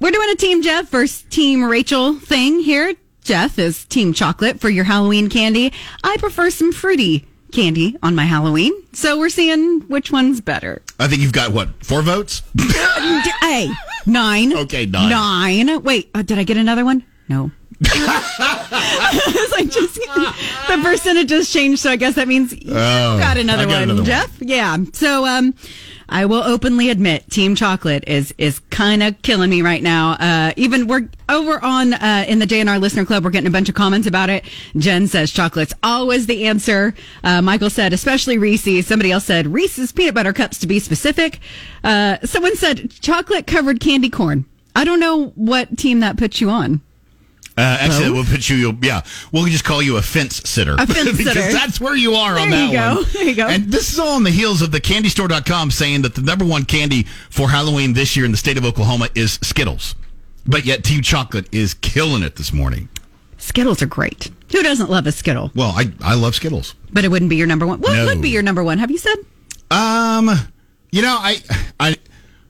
we're 0.00 0.10
doing 0.10 0.30
a 0.30 0.36
Team 0.36 0.62
Jeff 0.62 0.88
versus 0.88 1.20
Team 1.28 1.62
Rachael 1.62 2.14
thing 2.18 2.60
here. 2.60 2.94
Jeff 3.22 3.58
is 3.58 3.84
Team 3.84 4.14
Chocolate 4.14 4.58
for 4.58 4.70
your 4.70 4.84
Halloween 4.84 5.28
candy. 5.28 5.70
I 6.02 6.16
prefer 6.16 6.48
some 6.48 6.72
fruity 6.72 7.26
candy 7.52 7.98
on 8.02 8.14
my 8.14 8.24
Halloween. 8.24 8.72
So 8.94 9.18
we're 9.18 9.28
seeing 9.28 9.82
which 9.82 10.10
one's 10.10 10.40
better. 10.40 10.80
I 10.98 11.08
think 11.08 11.20
you've 11.20 11.34
got 11.34 11.52
what, 11.52 11.84
four 11.84 12.00
votes? 12.00 12.42
Hey, 13.42 13.68
nine. 14.06 14.56
Okay, 14.56 14.86
nine. 14.86 15.10
Nine. 15.10 15.82
Wait, 15.82 16.10
uh, 16.14 16.22
did 16.22 16.38
I 16.38 16.44
get 16.44 16.56
another 16.56 16.86
one? 16.86 17.04
No. 17.28 17.50
like 19.52 19.70
just 19.70 19.94
the 20.68 20.80
percentage 20.82 21.28
just 21.28 21.52
changed, 21.52 21.80
so 21.80 21.90
I 21.90 21.96
guess 21.96 22.14
that 22.14 22.28
means 22.28 22.52
you 22.52 22.72
Oh, 22.72 23.18
got 23.18 23.36
another 23.36 23.64
got 23.66 23.72
one, 23.72 23.82
another 23.82 24.00
one. 24.00 24.04
Jeff. 24.04 24.36
Yeah. 24.40 24.76
So 24.92 25.26
um, 25.26 25.54
I 26.08 26.26
will 26.26 26.42
openly 26.42 26.90
admit, 26.90 27.30
Team 27.30 27.54
Chocolate 27.54 28.04
is 28.06 28.34
is 28.38 28.58
kind 28.70 29.02
of 29.02 29.20
killing 29.22 29.50
me 29.50 29.62
right 29.62 29.82
now. 29.82 30.12
Uh, 30.12 30.52
even 30.56 30.86
we're 30.86 31.08
over 31.28 31.62
on 31.64 31.94
uh, 31.94 32.24
in 32.28 32.38
the 32.38 32.46
JNR 32.46 32.80
Listener 32.80 33.04
Club. 33.04 33.24
We're 33.24 33.30
getting 33.30 33.46
a 33.48 33.50
bunch 33.52 33.68
of 33.68 33.74
comments 33.74 34.06
about 34.06 34.30
it. 34.30 34.44
Jen 34.76 35.06
says 35.06 35.30
chocolate's 35.30 35.74
always 35.82 36.26
the 36.26 36.46
answer. 36.46 36.94
Uh, 37.22 37.40
Michael 37.42 37.70
said, 37.70 37.92
especially 37.92 38.38
Reese's. 38.38 38.86
Somebody 38.86 39.10
else 39.12 39.24
said 39.24 39.46
Reese's 39.46 39.92
peanut 39.92 40.14
butter 40.14 40.32
cups 40.32 40.58
to 40.58 40.66
be 40.66 40.78
specific. 40.78 41.38
Uh, 41.82 42.18
someone 42.24 42.56
said 42.56 42.90
chocolate 43.00 43.46
covered 43.46 43.80
candy 43.80 44.10
corn. 44.10 44.44
I 44.76 44.84
don't 44.84 44.98
know 45.00 45.26
what 45.36 45.78
team 45.78 46.00
that 46.00 46.16
puts 46.16 46.40
you 46.40 46.50
on. 46.50 46.80
Uh, 47.56 47.60
actually, 47.80 48.10
we'll 48.10 48.24
put 48.24 48.48
you, 48.48 48.56
you'll, 48.56 48.74
yeah, 48.82 49.00
we'll 49.30 49.44
just 49.46 49.62
call 49.64 49.80
you 49.80 49.96
a 49.96 50.02
fence 50.02 50.42
sitter. 50.44 50.74
A 50.76 50.86
fence 50.86 51.12
because 51.16 51.34
sitter. 51.34 51.52
that's 51.52 51.80
where 51.80 51.94
you 51.94 52.14
are 52.14 52.36
on 52.36 52.50
that 52.50 52.66
you 52.66 52.72
go. 52.72 52.94
one. 52.96 53.04
There 53.12 53.22
you 53.22 53.34
go. 53.36 53.46
And 53.46 53.66
this 53.70 53.92
is 53.92 53.98
all 54.00 54.16
on 54.16 54.24
the 54.24 54.30
heels 54.30 54.60
of 54.60 54.72
the 54.72 54.80
candystore.com 54.80 55.70
saying 55.70 56.02
that 56.02 56.16
the 56.16 56.22
number 56.22 56.44
one 56.44 56.64
candy 56.64 57.04
for 57.30 57.48
Halloween 57.50 57.92
this 57.92 58.16
year 58.16 58.24
in 58.24 58.32
the 58.32 58.36
state 58.36 58.58
of 58.58 58.64
Oklahoma 58.64 59.08
is 59.14 59.38
Skittles. 59.42 59.94
But 60.46 60.64
yet 60.64 60.82
Team 60.82 61.00
Chocolate 61.00 61.46
is 61.54 61.74
killing 61.74 62.22
it 62.24 62.34
this 62.36 62.52
morning. 62.52 62.88
Skittles 63.38 63.80
are 63.82 63.86
great. 63.86 64.30
Who 64.50 64.62
doesn't 64.62 64.90
love 64.90 65.06
a 65.06 65.12
Skittle? 65.12 65.52
Well, 65.54 65.72
I, 65.76 65.92
I 66.02 66.14
love 66.14 66.34
Skittles. 66.34 66.74
But 66.92 67.04
it 67.04 67.08
wouldn't 67.08 67.28
be 67.28 67.36
your 67.36 67.46
number 67.46 67.66
one. 67.66 67.80
What 67.80 67.92
No. 67.92 68.06
would 68.06 68.20
be 68.20 68.30
your 68.30 68.42
number 68.42 68.64
one? 68.64 68.78
Have 68.78 68.90
you 68.90 68.98
said? 68.98 69.16
Um, 69.70 70.28
you 70.90 71.02
know, 71.02 71.16
I, 71.20 71.36
I, 71.78 71.96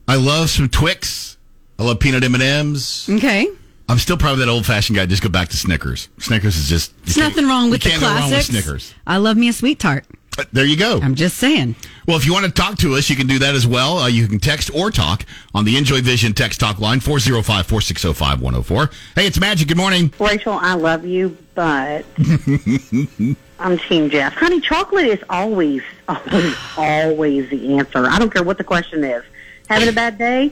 I 0.07 0.15
love 0.15 0.49
some 0.49 0.67
Twix. 0.67 1.37
I 1.77 1.83
love 1.83 1.99
peanut 1.99 2.23
M&Ms. 2.23 3.07
Okay. 3.09 3.47
I'm 3.87 3.99
still 3.99 4.17
probably 4.17 4.43
that 4.45 4.51
old 4.51 4.65
fashioned 4.65 4.97
guy. 4.97 5.05
Just 5.05 5.21
go 5.21 5.29
back 5.29 5.49
to 5.49 5.57
Snickers. 5.57 6.09
Snickers 6.17 6.57
is 6.57 6.67
just. 6.67 6.93
you 7.05 7.21
nothing 7.21 7.47
wrong 7.47 7.69
with 7.69 7.83
the 7.83 7.89
can't 7.89 8.01
go 8.01 8.07
wrong 8.07 8.15
with 8.15 8.29
classics. 8.29 8.47
Snickers. 8.47 8.93
I 9.05 9.17
love 9.17 9.37
me 9.37 9.49
a 9.49 9.53
sweet 9.53 9.79
tart. 9.79 10.05
But 10.35 10.51
there 10.51 10.65
you 10.65 10.75
go. 10.75 10.99
I'm 11.01 11.15
just 11.15 11.37
saying. 11.37 11.75
Well, 12.07 12.17
if 12.17 12.25
you 12.25 12.33
want 12.33 12.45
to 12.45 12.51
talk 12.51 12.77
to 12.79 12.95
us, 12.95 13.09
you 13.09 13.15
can 13.15 13.27
do 13.27 13.39
that 13.39 13.55
as 13.55 13.65
well. 13.65 13.99
Uh, 13.99 14.07
you 14.07 14.27
can 14.27 14.39
text 14.39 14.69
or 14.73 14.91
talk 14.91 15.25
on 15.53 15.63
the 15.63 15.77
Enjoy 15.77 16.01
Vision 16.01 16.33
text 16.33 16.59
talk 16.59 16.79
line 16.79 16.99
405 16.99 17.65
460 17.65 18.13
5104. 18.13 18.89
Hey, 19.15 19.27
it's 19.27 19.39
Magic. 19.39 19.67
Good 19.69 19.77
morning. 19.77 20.11
Rachael, 20.19 20.53
I 20.53 20.73
love 20.73 21.05
you, 21.05 21.37
but 21.53 22.05
I'm 23.59 23.77
Team 23.77 24.09
Jeff. 24.09 24.33
Honey, 24.33 24.59
chocolate 24.59 25.07
is 25.07 25.23
always, 25.29 25.83
always, 26.09 26.55
always 26.77 27.49
the 27.49 27.77
answer. 27.77 28.05
I 28.05 28.19
don't 28.19 28.31
care 28.31 28.43
what 28.43 28.57
the 28.57 28.63
question 28.65 29.05
is. 29.05 29.23
Having 29.69 29.89
a 29.89 29.93
bad 29.93 30.17
day? 30.17 30.51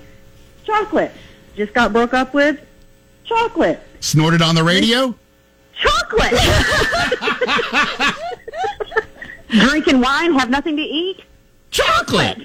Chocolate. 0.63 1.11
Just 1.55 1.73
got 1.73 1.91
broke 1.91 2.13
up 2.13 2.33
with? 2.33 2.65
Chocolate. 3.37 3.79
Snorted 3.99 4.41
on 4.41 4.55
the 4.55 4.63
radio? 4.63 5.15
Chocolate. 5.73 6.33
Drinking 9.49 10.01
wine, 10.01 10.33
have 10.33 10.49
nothing 10.49 10.75
to 10.77 10.81
eat? 10.81 11.21
Chocolate. 11.71 12.37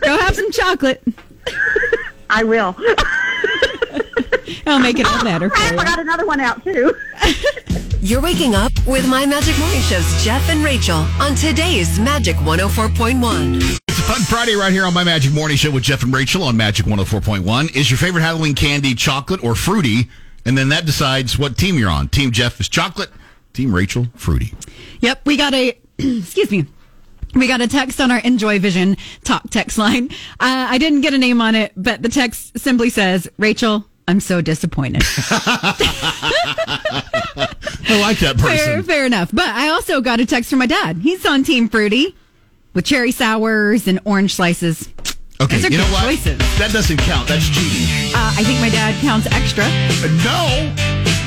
Go 0.00 0.18
have 0.18 0.34
some 0.34 0.50
chocolate. 0.52 1.02
I 2.28 2.44
will. 2.44 2.76
I'll 4.66 4.78
make 4.78 4.98
it 4.98 5.06
all 5.06 5.22
better 5.22 5.46
oh, 5.46 5.48
for 5.48 5.54
Crap, 5.56 5.72
you. 5.72 5.78
I 5.78 5.84
got 5.84 5.98
another 5.98 6.26
one 6.26 6.40
out 6.40 6.62
too. 6.64 6.94
You're 8.00 8.20
waking 8.20 8.54
up 8.54 8.72
with 8.86 9.08
My 9.08 9.26
Magic 9.26 9.58
Morning 9.58 9.80
Show's 9.80 10.24
Jeff 10.24 10.48
and 10.48 10.62
Rachael 10.62 11.06
on 11.20 11.34
today's 11.34 11.98
Magic 11.98 12.36
104.1. 12.36 13.78
It's 13.88 13.98
a 13.98 14.02
fun 14.02 14.20
Friday 14.22 14.54
right 14.54 14.72
here 14.72 14.84
on 14.84 14.94
my 14.94 15.04
Magic 15.04 15.32
Morning 15.32 15.56
Show 15.56 15.70
with 15.70 15.82
Jeff 15.82 16.02
and 16.02 16.14
Rachael 16.14 16.44
on 16.44 16.56
Magic 16.56 16.86
104.1. 16.86 17.74
Is 17.74 17.90
your 17.90 17.98
favorite 17.98 18.22
Halloween 18.22 18.54
candy 18.54 18.94
chocolate 18.94 19.42
or 19.42 19.54
fruity? 19.54 20.08
And 20.44 20.56
then 20.56 20.68
that 20.68 20.86
decides 20.86 21.38
what 21.38 21.58
team 21.58 21.76
you're 21.76 21.90
on. 21.90 22.08
Team 22.08 22.30
Jeff 22.30 22.60
is 22.60 22.68
chocolate, 22.68 23.10
Team 23.52 23.74
Rachael, 23.74 24.06
fruity. 24.14 24.54
Yep, 25.00 25.22
we 25.26 25.36
got 25.36 25.52
a 25.52 25.78
excuse 25.98 26.50
me. 26.50 26.66
We 27.34 27.46
got 27.46 27.60
a 27.60 27.68
text 27.68 28.00
on 28.00 28.10
our 28.10 28.18
Enjoy 28.20 28.58
Vision 28.58 28.96
talk 29.24 29.48
text 29.50 29.78
line. 29.78 30.08
Uh, 30.40 30.66
I 30.70 30.78
didn't 30.78 31.02
get 31.02 31.14
a 31.14 31.18
name 31.18 31.40
on 31.40 31.54
it, 31.54 31.72
but 31.76 32.02
the 32.02 32.08
text 32.08 32.58
simply 32.58 32.90
says, 32.90 33.28
Rachael, 33.38 33.84
I'm 34.06 34.20
so 34.20 34.40
disappointed. 34.40 35.02
I 37.90 38.00
like 38.00 38.18
that 38.20 38.36
fair, 38.38 38.76
person. 38.76 38.82
fair 38.84 39.06
enough. 39.06 39.30
But 39.32 39.48
I 39.48 39.68
also 39.68 40.00
got 40.00 40.20
a 40.20 40.26
text 40.26 40.50
from 40.50 40.58
my 40.58 40.66
dad. 40.66 40.96
He's 40.98 41.24
on 41.26 41.44
Team 41.44 41.68
Fruity 41.68 42.16
with 42.74 42.84
cherry 42.86 43.12
sours 43.12 43.86
and 43.86 44.00
orange 44.04 44.34
slices. 44.34 44.88
Okay, 45.40 45.58
you 45.70 45.78
know 45.78 45.84
what? 45.94 46.02
choices. 46.04 46.38
That 46.58 46.70
doesn't 46.72 46.98
count. 46.98 47.28
That's 47.28 47.46
cheating. 47.48 47.86
Uh, 48.10 48.34
I 48.34 48.42
think 48.42 48.58
my 48.60 48.68
dad 48.68 48.98
counts 49.00 49.26
extra, 49.30 49.62
No, 50.26 50.74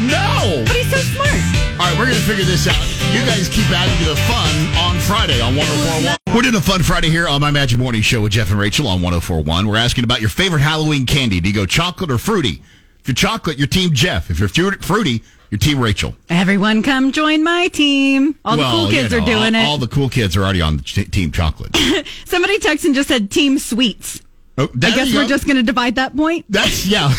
no. 0.04 0.63
but 0.67 0.76
he's 0.76 0.91
so 0.91 0.97
smart. 1.15 1.32
All 1.80 1.88
right, 1.88 1.95
we're 1.97 2.06
going 2.12 2.19
to 2.19 2.28
figure 2.28 2.43
this 2.43 2.67
out. 2.67 2.76
You 3.15 3.24
guys 3.26 3.47
keep 3.47 3.65
adding 3.71 3.95
to 4.04 4.12
the 4.12 4.19
fun 4.28 4.52
on 4.84 5.00
Friday 5.00 5.39
on 5.39 5.56
1041. 5.56 6.17
We're 6.36 6.41
doing 6.43 6.56
a 6.56 6.62
fun 6.62 6.84
Friday 6.84 7.10
here 7.10 7.28
on 7.28 7.39
my 7.39 7.52
Magic 7.52 7.80
Morning 7.80 8.02
Show 8.02 8.21
with 8.21 8.34
Jeff 8.34 8.52
and 8.52 8.60
Rachael 8.60 8.88
on 8.88 9.02
1041. 9.02 9.65
We're 9.67 9.78
asking 9.78 10.04
about 10.04 10.19
your 10.19 10.30
favorite 10.30 10.62
Halloween 10.62 11.06
candy. 11.06 11.39
Do 11.39 11.47
you 11.50 11.56
go 11.56 11.65
chocolate 11.65 12.12
or 12.12 12.17
fruity? 12.17 12.62
If 13.00 13.08
you're 13.08 13.15
chocolate, 13.15 13.58
you're 13.58 13.67
Team 13.67 13.93
Jeff. 13.93 14.30
If 14.30 14.39
you're 14.39 14.50
fruity, 14.50 15.24
you're 15.51 15.59
Team 15.59 15.79
Rachael. 15.79 16.15
Everyone 16.29 16.81
come 16.81 17.11
join 17.11 17.43
my 17.43 17.67
team. 17.67 18.35
All 18.45 18.55
the 18.57 18.63
cool 18.63 18.89
kids 18.89 19.11
you 19.11 19.19
know, 19.19 19.23
are 19.23 19.27
doing 19.27 19.55
all, 19.55 19.61
it. 19.61 19.65
All 19.65 19.77
the 19.77 19.87
cool 19.87 20.09
kids 20.09 20.35
are 20.37 20.43
already 20.43 20.61
on 20.61 20.77
the 20.77 20.83
ch- 20.83 21.11
Team 21.11 21.31
Chocolate. 21.31 21.75
Somebody 22.25 22.57
texted 22.57 22.85
and 22.85 22.95
just 22.95 23.09
said 23.09 23.29
Team 23.29 23.59
Sweets. 23.59 24.21
Oh, 24.57 24.69
I 24.83 24.91
guess 24.95 25.13
we're 25.13 25.23
go. 25.23 25.27
just 25.27 25.45
going 25.45 25.57
to 25.57 25.63
divide 25.63 25.95
that 25.95 26.15
point. 26.15 26.45
That's 26.49 26.85
yeah. 26.87 27.13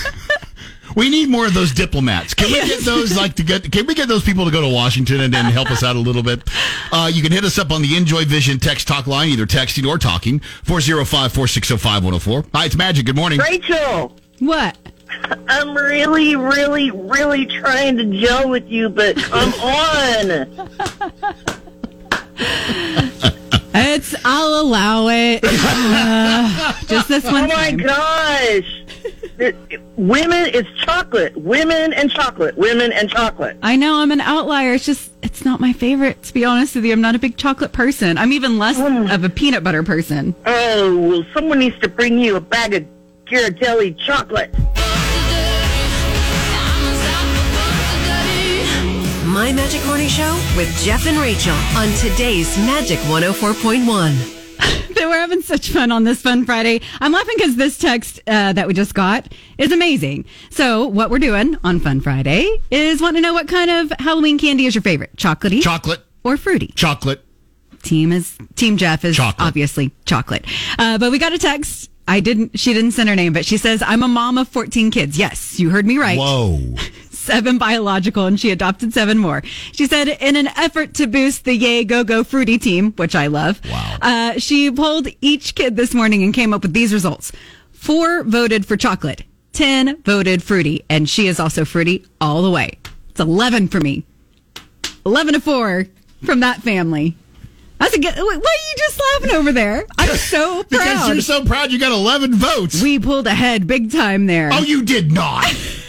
we 0.97 1.11
need 1.11 1.29
more 1.29 1.47
of 1.47 1.53
those 1.55 1.73
diplomats. 1.73 2.33
Can 2.35 2.51
we 2.51 2.55
get 2.66 2.85
those 2.85 3.14
like 3.16 3.35
to 3.35 3.42
get? 3.42 3.71
Can 3.71 3.87
we 3.87 3.95
get 3.95 4.09
those 4.09 4.23
people 4.25 4.45
to 4.47 4.51
go 4.51 4.62
to 4.62 4.68
Washington 4.73 5.21
and 5.21 5.33
then 5.33 5.47
help 5.47 5.71
us 5.71 5.83
out 5.83 5.97
a 5.97 5.99
little 5.99 6.23
bit? 6.23 6.42
Uh, 6.90 7.11
you 7.12 7.23
can 7.23 7.33
hit 7.33 7.45
us 7.45 7.59
up 7.59 7.71
on 7.71 7.83
the 7.83 7.97
Enjoy 7.97 8.25
Vision 8.25 8.59
text 8.59 8.88
talk 8.88 9.07
line, 9.07 9.29
either 9.29 9.47
texting 9.47 9.87
or 9.87 9.99
talking 9.99 10.40
405-460-5104. 10.64 12.47
Hi, 12.55 12.64
it's 12.66 12.77
Magic. 12.77 13.07
Good 13.07 13.16
morning. 13.16 13.38
Rachael, 13.40 14.16
What? 14.38 14.77
I'm 15.48 15.75
really, 15.75 16.37
really, 16.37 16.90
really 16.90 17.46
trying 17.46 17.96
to 17.98 18.05
gel 18.05 18.48
with 18.48 18.66
you, 18.68 18.88
but 18.88 19.16
come 19.16 19.53
on. 19.61 20.46
It's, 23.75 24.14
I'll 24.25 24.61
allow 24.61 25.09
it. 25.09 25.42
Uh, 25.94 26.72
just 26.87 27.09
this 27.09 27.25
one 27.25 27.44
Oh 27.44 27.48
my 27.48 27.70
time. 27.70 27.77
gosh. 27.79 28.85
It- 29.38 29.81
women, 29.96 30.51
it's 30.53 30.68
chocolate. 30.85 31.37
Women 31.37 31.92
and 31.92 32.11
chocolate. 32.11 32.57
Women 32.57 32.92
and 32.92 33.09
chocolate. 33.11 33.57
I 33.62 33.77
know 33.77 33.96
I'm 33.96 34.11
an 34.12 34.20
outlier. 34.20 34.75
It's 34.75 34.85
just, 34.85 35.11
it's 35.22 35.44
not 35.44 35.61
my 35.61 35.72
favorite, 35.72 36.22
to 36.25 36.35
be 36.35 36.44
honest 36.44 36.75
with 36.75 36.85
you. 36.85 36.92
I'm 36.92 37.01
not 37.01 37.14
a 37.14 37.18
big 37.18 37.37
chocolate 37.37 37.72
person. 37.72 38.18
I'm 38.18 38.33
even 38.33 38.59
less 38.59 38.79
of 39.12 39.25
a 39.25 39.29
peanut 39.29 39.62
butter 39.64 39.83
person. 39.83 40.35
Oh, 40.46 40.96
well, 40.98 41.25
someone 41.33 41.59
needs 41.59 41.79
to 41.81 41.88
bring 41.88 42.18
you 42.18 42.37
a 42.37 42.40
bag 42.40 42.75
of 42.75 42.85
Ghirardelli 43.27 43.96
chocolate. 43.98 44.55
My 49.33 49.51
Magic 49.53 49.85
Morning 49.87 50.09
Show 50.09 50.33
with 50.57 50.68
Jeff 50.83 51.07
and 51.07 51.16
Rachael 51.18 51.55
on 51.77 51.88
today's 51.97 52.57
Magic 52.59 52.99
104.1. 53.01 54.38
They 54.95 55.07
were 55.07 55.14
having 55.14 55.40
such 55.42 55.71
fun 55.71 55.90
on 55.90 56.05
this 56.05 56.23
Fun 56.23 56.45
Friday. 56.45 56.81
I'm 57.01 57.11
laughing 57.12 57.35
because 57.37 57.57
this 57.57 57.77
text 57.79 58.21
uh, 58.29 58.53
that 58.53 58.68
we 58.68 58.75
just 58.75 58.95
got 58.95 59.33
is 59.59 59.73
amazing. 59.73 60.27
So, 60.51 60.87
what 60.87 61.11
we're 61.11 61.18
doing 61.18 61.57
on 61.64 61.81
Fun 61.81 62.01
Friday 62.01 62.59
is 62.71 63.01
want 63.01 63.16
to 63.16 63.21
know 63.21 63.33
what 63.33 63.49
kind 63.49 63.71
of 63.71 63.92
Halloween 63.99 64.38
candy 64.38 64.66
is 64.66 64.75
your 64.77 64.83
favorite? 64.83 65.16
Chocolatey 65.16 65.61
Chocolate. 65.62 66.01
or 66.23 66.37
fruity? 66.37 66.68
Chocolate. 66.77 67.25
Team 67.83 68.12
is 68.12 68.37
Team 68.55 68.77
Jeff 68.77 69.05
is 69.05 69.16
Chocolate. 69.16 69.45
obviously 69.49 69.92
chocolate. 70.05 70.45
Uh, 70.79 70.99
but 70.99 71.11
we 71.11 71.18
got 71.18 71.33
a 71.33 71.38
text. 71.38 71.90
I 72.07 72.21
didn't. 72.21 72.61
She 72.61 72.73
didn't 72.75 72.92
send 72.92 73.09
her 73.09 73.16
name, 73.16 73.33
but 73.33 73.45
she 73.45 73.57
says 73.57 73.83
I'm 73.85 74.03
a 74.05 74.09
mom 74.09 74.38
of 74.38 74.47
14 74.49 74.90
kids. 74.92 75.18
Yes, 75.18 75.59
you 75.59 75.71
heard 75.71 75.87
me 75.87 75.99
right. 75.99 76.18
Whoa. 76.18 76.77
seven 77.23 77.59
biological 77.59 78.27
and 78.27 78.39
she 78.39 78.51
adopted 78.51 78.93
seven 78.93 79.19
more. 79.19 79.43
She 79.73 79.87
said 79.87 80.09
in 80.09 80.37
an 80.37 80.49
effort 80.49 80.95
to 80.95 81.07
boost 81.07 81.45
the 81.45 81.55
Yay 81.55 81.85
Go 81.85 82.05
Go 82.05 82.25
Fruity 82.25 82.59
team, 82.59 82.93
which 82.93 83.15
I 83.15 83.29
love. 83.29 83.61
Wow. 83.71 83.99
Uh, 84.03 84.33
she 84.39 84.71
polled 84.71 85.09
each 85.21 85.55
kid 85.55 85.77
this 85.77 85.95
morning 85.95 86.23
and 86.23 86.35
came 86.35 86.53
up 86.53 86.63
with 86.63 86.73
these 86.75 86.93
results. 86.93 87.33
Four 87.73 88.25
voted 88.25 88.67
for 88.67 88.77
chocolate. 88.77 89.23
Ten 89.53 90.03
voted 90.03 90.43
fruity. 90.43 90.85
And 90.89 91.09
she 91.09 91.27
is 91.27 91.39
also 91.41 91.65
fruity 91.65 92.05
all 92.21 92.43
the 92.43 92.51
way. 92.51 92.79
It's 93.11 93.21
11 93.21 93.69
for 93.69 93.81
me. 93.81 94.05
11 95.05 95.35
to 95.35 95.41
four 95.41 95.87
from 96.25 96.41
that 96.41 96.63
family. 96.63 97.17
That's 97.79 97.95
a 97.95 97.99
good, 97.99 98.15
why 98.15 98.23
are 98.23 98.35
you 98.35 98.75
just 98.79 99.01
laughing 99.21 99.37
over 99.37 99.51
there? 99.51 99.85
I'm 99.99 100.17
so 100.17 100.63
proud. 100.63 100.69
Because 100.71 101.09
you're 101.09 101.21
so 101.21 101.45
proud 101.45 101.73
you 101.73 101.81
got 101.81 101.91
11 101.91 102.35
votes. 102.35 102.81
we 102.81 103.01
pulled 103.01 103.27
ahead 103.27 103.67
big 103.67 103.91
time 103.91 104.27
there. 104.27 104.51
oh, 104.53 104.63
you 104.63 104.85
did 104.85 105.11
not. 105.11 105.45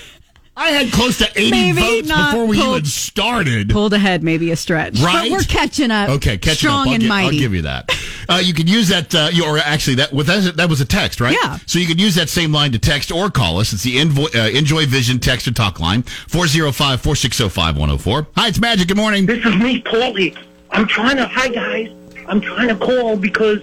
I 0.56 0.70
had 0.70 0.92
close 0.94 1.18
to 1.18 1.28
80 1.36 1.50
Maybe 1.52 1.80
votes 1.82 2.08
before 2.12 2.46
we 2.46 2.58
pulled- 2.58 2.78
even 2.78 2.86
started. 2.86 3.70
pulled 3.72 3.92
ahead 3.94 4.22
maybe 4.24 4.52
a 4.52 4.56
stretch. 4.56 5.00
Right? 5.00 5.30
But 5.30 5.32
we're 5.32 5.44
catching 5.44 5.90
up. 5.90 6.10
Okay, 6.10 6.38
catching 6.38 6.58
strong 6.58 6.82
up. 6.82 6.88
I'll, 6.90 6.94
and 6.94 7.04
gi- 7.04 7.10
I'll 7.10 7.32
give 7.32 7.54
you 7.56 7.64
that. 7.64 7.90
Uh, 8.30 8.40
you 8.44 8.54
can 8.54 8.68
use 8.68 8.88
that, 8.90 9.14
uh, 9.16 9.30
you, 9.34 9.46
or 9.46 9.58
actually, 9.58 9.96
that 9.96 10.14
with 10.14 10.28
that, 10.28 10.56
that 10.58 10.70
was 10.70 10.80
a 10.80 10.86
text, 10.86 11.20
right? 11.20 11.36
Yeah. 11.44 11.58
So 11.66 11.80
you 11.80 11.88
can 11.88 11.98
use 11.98 12.14
that 12.16 12.30
same 12.30 12.52
line 12.52 12.72
to 12.74 12.80
text 12.80 13.12
or 13.12 13.32
call 13.32 13.60
us. 13.60 13.74
It's 13.74 13.82
the 13.84 13.98
Envo- 13.98 14.34
uh, 14.36 14.50
Enjoy 14.56 14.86
Vision 14.86 15.18
text 15.20 15.48
or 15.48 15.52
talk 15.54 15.80
line, 15.80 16.04
405 16.04 17.02
460 17.02 17.50
5104. 17.50 18.28
Hi, 18.38 18.48
it's 18.48 18.60
Magic. 18.60 18.88
Good 18.88 18.98
morning. 18.98 19.26
This 19.26 19.44
is 19.44 19.56
me, 19.56 19.82
Paulie. 19.82 20.38
I'm 20.70 20.86
trying 20.88 21.18
to, 21.18 21.26
hi 21.26 21.48
guys. 21.50 21.90
I'm 22.28 22.40
trying 22.40 22.68
to 22.70 22.76
call 22.76 23.18
because 23.18 23.60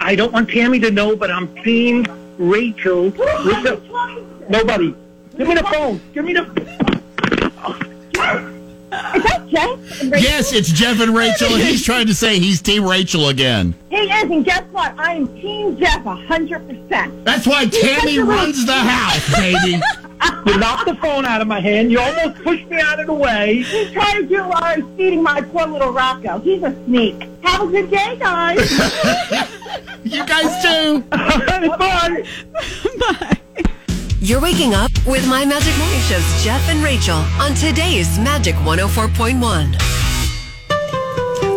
I 0.00 0.14
don't 0.14 0.32
want 0.32 0.50
Tammy 0.50 0.78
to 0.80 0.90
know, 0.90 1.16
but 1.16 1.30
I'm 1.30 1.48
seeing 1.64 2.06
Rachael 2.38 3.04
with 3.04 3.14
the, 3.16 3.80
nobody. 4.50 4.94
Give 5.36 5.48
me 5.48 5.54
the 5.54 5.64
phone. 5.64 6.00
Give 6.14 6.24
me 6.24 6.32
the. 6.32 6.42
Is 9.14 9.22
that 9.22 9.46
Jeff? 9.48 10.02
Yes, 10.22 10.52
it's 10.52 10.70
Jeff 10.70 11.00
and 11.00 11.14
Rachael, 11.14 11.54
and 11.54 11.62
he's 11.62 11.84
trying 11.84 12.06
to 12.06 12.14
say 12.14 12.38
he's 12.38 12.62
Team 12.62 12.84
Rachael 12.84 13.28
again. 13.28 13.74
He 13.90 13.96
is, 13.96 14.30
and 14.30 14.44
guess 14.44 14.62
what? 14.72 14.98
I 14.98 15.14
am 15.14 15.26
Team 15.40 15.76
Jeff 15.76 16.02
100%. 16.04 17.24
That's 17.24 17.46
why 17.46 17.66
Tammy 17.66 18.18
runs 18.18 18.64
the 18.64 18.74
house, 18.74 19.36
baby. 19.36 19.80
You 20.46 20.56
knocked 20.56 20.86
the 20.86 20.94
phone 20.94 21.26
out 21.26 21.42
of 21.42 21.46
my 21.46 21.60
hand. 21.60 21.92
You 21.92 22.00
almost 22.00 22.42
pushed 22.42 22.66
me 22.68 22.80
out 22.80 22.98
of 22.98 23.06
the 23.06 23.12
way. 23.12 23.62
He's 23.62 23.90
trying 23.92 24.22
to 24.22 24.26
do 24.26 24.38
while 24.44 24.64
I 24.64 24.78
was 24.78 24.96
feeding 24.96 25.22
my 25.22 25.42
poor 25.42 25.66
little 25.66 25.92
Rocco. 25.92 26.38
He's 26.38 26.62
a 26.62 26.74
sneak. 26.86 27.28
Have 27.42 27.62
a 27.62 27.66
good 27.66 27.90
day, 27.90 28.16
guys. 28.18 28.58
You 30.04 30.24
guys 30.24 30.62
too. 30.64 31.00
Bye. 31.10 32.24
Bye. 32.98 33.32
You're 34.18 34.40
waking 34.40 34.72
up 34.72 34.90
with 35.06 35.28
My 35.28 35.44
Magic 35.44 35.76
Morning 35.76 36.00
Show's 36.00 36.42
Jeff 36.42 36.66
and 36.70 36.82
Rachael 36.82 37.18
on 37.38 37.54
today's 37.54 38.18
Magic 38.18 38.54
104.1. 38.54 39.76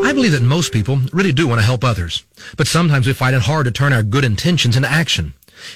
I 0.04 0.12
believe 0.14 0.34
that 0.34 0.42
most 0.42 0.74
people 0.74 1.00
really 1.14 1.32
do 1.32 1.48
want 1.48 1.62
to 1.62 1.66
help 1.66 1.86
others, 1.86 2.26
but 2.58 2.68
sometimes 2.68 3.08
we 3.08 3.14
find 3.14 3.34
it 3.34 3.44
hard 3.44 3.64
to 3.66 3.72
turn 3.72 3.94
our 3.94 4.04
good 4.04 4.26
intentions 4.26 4.76
into 4.76 4.92
action. 4.92 5.34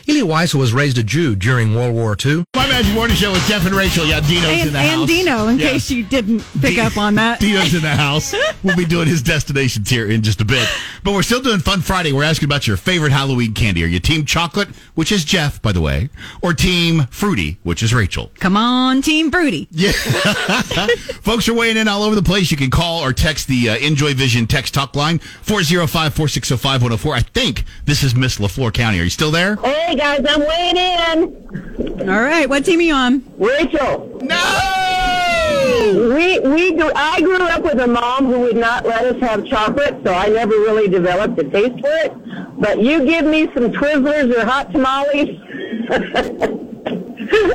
Elie 0.08 0.22
Wiesel 0.22 0.56
was 0.56 0.74
raised 0.74 0.98
a 0.98 1.04
Jew 1.04 1.36
during 1.36 1.76
World 1.76 1.94
War 1.94 2.16
II. 2.24 2.44
My 2.56 2.68
Magic 2.68 2.94
Morning 2.94 3.16
Show 3.16 3.32
with 3.32 3.46
Jeff 3.48 3.66
and 3.66 3.76
Rachael. 3.76 4.06
Yeah, 4.06 4.20
Dino's 4.20 4.68
in 4.68 4.74
the 4.74 4.80
and 4.80 4.90
house. 4.90 5.00
And 5.00 5.08
Dino, 5.08 5.48
in 5.48 5.60
Yeah. 5.60 5.72
case 5.72 5.90
you 5.92 6.04
didn't 6.04 6.40
pick 6.62 6.76
D- 6.76 6.80
up 6.82 6.98
on 6.98 7.16
that. 7.16 7.40
Dino's 7.40 7.74
in 7.74 7.82
the 7.82 7.90
house. 7.96 8.34
We'll 8.64 8.78
be 8.78 8.86
doing 8.86 9.10
his 9.10 9.22
destinations 9.22 9.90
here 9.90 10.10
in 10.10 10.22
just 10.22 10.40
a 10.40 10.46
bit. 10.46 10.66
But 11.04 11.12
we're 11.14 11.22
still 11.24 11.42
doing 11.42 11.60
Fun 11.60 11.82
Friday. 11.82 12.14
We're 12.14 12.24
asking 12.24 12.46
about 12.46 12.66
your 12.66 12.78
favorite 12.78 13.12
Halloween 13.12 13.54
candy. 13.54 13.84
Are 13.84 13.88
you 13.88 14.00
Team 14.00 14.24
Chocolate, 14.26 14.70
which 14.96 15.12
is 15.12 15.26
Jeff, 15.26 15.62
by 15.62 15.74
the 15.74 15.82
way, 15.82 16.10
or 16.42 16.54
Team 16.54 17.08
Fruity, 17.12 17.58
which 17.64 17.84
is 17.84 17.94
Rachael? 17.94 18.32
Come 18.40 18.56
on, 18.56 19.02
Team 19.02 19.30
Fruity. 19.32 19.68
Yeah. 19.72 19.92
Folks 21.22 21.48
are 21.50 21.54
weighing 21.54 21.76
in 21.78 21.88
all 21.88 22.04
over 22.04 22.16
the 22.16 22.24
place. 22.24 22.52
You 22.52 22.58
can 22.58 22.70
call 22.70 23.04
or 23.04 23.12
text 23.14 23.48
the 23.48 23.70
uh, 23.72 23.78
Enjoy 23.78 24.14
Vision 24.14 24.48
text 24.48 24.74
talk 24.74 24.96
line, 24.96 25.20
405 25.20 26.14
460 26.14 26.56
5104. 26.56 27.16
I 27.16 27.20
think 27.22 27.66
this 27.86 28.02
is 28.04 28.16
Miss 28.16 28.38
LaFleur 28.40 28.74
County. 28.74 29.00
Are 29.00 29.04
you 29.04 29.10
still 29.10 29.32
there? 29.32 29.58
Hey, 29.74 29.96
guys, 29.96 30.24
I'm 30.30 30.42
weighing 30.42 30.78
in. 30.78 32.08
All 32.10 32.22
right, 32.22 32.48
what 32.48 32.64
team 32.64 32.78
are 32.80 32.84
you 32.84 32.94
on? 32.94 33.24
Rachael, 33.38 34.20
No! 34.22 36.14
we, 36.16 36.40
we 36.40 36.74
grew, 36.74 36.92
I 36.96 37.20
grew 37.22 37.38
up 37.38 37.64
with 37.64 37.80
a 37.80 37.88
mom 37.88 38.28
who 38.28 38.42
would 38.42 38.56
not 38.56 38.86
let 38.86 39.04
us 39.06 39.20
have 39.22 39.46
chocolate, 39.48 39.96
so 40.06 40.14
I 40.14 40.28
never 40.28 40.52
really 40.52 40.88
developed 40.88 41.40
a 41.40 41.44
taste 41.50 41.80
for 41.80 41.92
it. 42.06 42.14
But 42.60 42.82
you 42.82 43.04
give 43.04 43.26
me 43.26 43.46
some 43.56 43.72
Twizzlers 43.72 44.36
or 44.36 44.46
hot 44.46 44.72
tamales, 44.72 45.40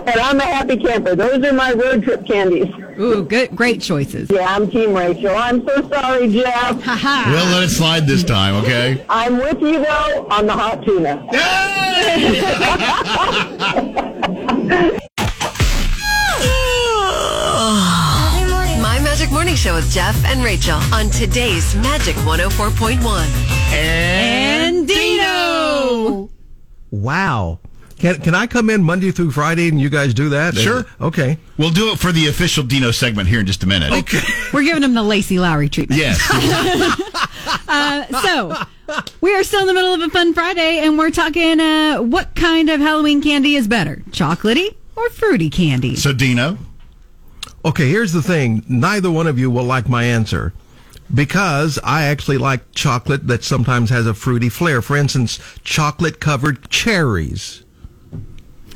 and 0.09 0.21
I'm 0.21 0.41
a 0.41 0.45
happy 0.45 0.77
camper. 0.77 1.15
Those 1.15 1.45
are 1.45 1.53
my 1.53 1.73
road 1.73 2.03
trip 2.03 2.27
candies. 2.27 2.73
Ooh, 2.99 3.25
good, 3.25 3.55
great 3.55 3.81
choices. 3.81 4.29
Yeah, 4.31 4.47
I'm 4.55 4.71
Team 4.71 4.95
Rachael. 4.95 5.37
I'm 5.37 5.67
so 5.67 5.89
sorry, 5.89 6.33
Jeff. 6.33 6.77
We'll 6.77 7.47
let 7.47 7.65
it 7.65 7.71
slide 7.71 8.07
this 8.07 8.25
time, 8.25 8.55
okay? 8.57 9.05
I'm 9.09 9.39
with 9.39 9.61
you, 9.61 9.85
though, 9.85 10.27
on 10.31 10.47
the 10.47 10.53
hot 10.53 10.85
tuna. 10.85 11.25
My 18.81 18.99
Magic 19.01 19.31
Morning 19.31 19.55
Show 19.55 19.75
with 19.75 19.91
Jeff 19.93 20.17
and 20.25 20.43
Rachael 20.43 20.81
on 20.93 21.11
today's 21.11 21.75
Magic 21.77 22.17
104.1. 22.17 23.27
And 23.73 24.89
Dino. 24.89 26.31
Wow. 26.91 27.61
Can 27.99 28.21
can 28.21 28.35
I 28.35 28.47
come 28.47 28.71
in 28.71 28.83
Monday 28.83 29.11
through 29.11 29.33
Friday 29.33 29.69
and 29.69 29.81
you 29.81 29.91
guys 29.91 30.15
do 30.15 30.29
that? 30.31 30.55
Sure. 30.55 30.87
Okay. 31.01 31.39
We'll 31.57 31.71
do 31.71 31.91
it 31.93 31.99
for 31.99 32.13
the 32.13 32.29
official 32.29 32.63
Dino 32.65 32.91
segment 32.91 33.29
here 33.29 33.41
in 33.41 33.47
just 33.47 33.63
a 33.65 33.67
minute. 33.67 33.93
Okay. 33.93 34.21
We're 34.53 34.63
giving 34.65 34.83
him 34.83 34.95
the 34.95 35.03
Lacey 35.03 35.39
Lowry 35.39 35.69
treatment. 35.69 36.01
Yes. 36.01 36.19
Uh, 37.71 38.05
so 38.23 39.07
we 39.21 39.35
are 39.35 39.45
still 39.45 39.61
in 39.61 39.67
the 39.67 39.75
middle 39.75 39.93
of 39.93 40.01
a 40.01 40.09
fun 40.09 40.33
Friday, 40.33 40.79
and 40.79 40.99
we're 40.99 41.11
talking 41.11 41.61
uh, 41.61 41.99
what 41.99 42.35
kind 42.35 42.71
of 42.71 42.81
Halloween 42.81 43.23
candy 43.23 43.57
is 43.57 43.69
better, 43.69 43.97
chocolatey 44.11 44.75
or 44.97 45.09
fruity 45.11 45.51
candy? 45.51 45.95
so, 45.95 46.13
Dino, 46.15 46.57
Okay, 47.65 47.89
here's 47.89 48.13
the 48.13 48.23
thing. 48.23 48.65
Neither 48.69 49.11
one 49.11 49.27
of 49.27 49.39
you 49.39 49.51
will 49.51 49.65
like 49.65 49.89
my 49.89 50.05
answer. 50.05 50.53
Because 51.13 51.79
I 51.83 52.05
actually 52.05 52.39
like 52.39 52.73
chocolate 52.73 53.27
that 53.27 53.45
sometimes 53.45 53.91
has 53.91 54.07
a 54.07 54.15
fruity 54.15 54.49
flair. 54.49 54.81
For 54.81 54.97
instance, 54.97 55.39
chocolate 55.65 56.21
covered 56.21 56.69
cherries. 56.71 57.65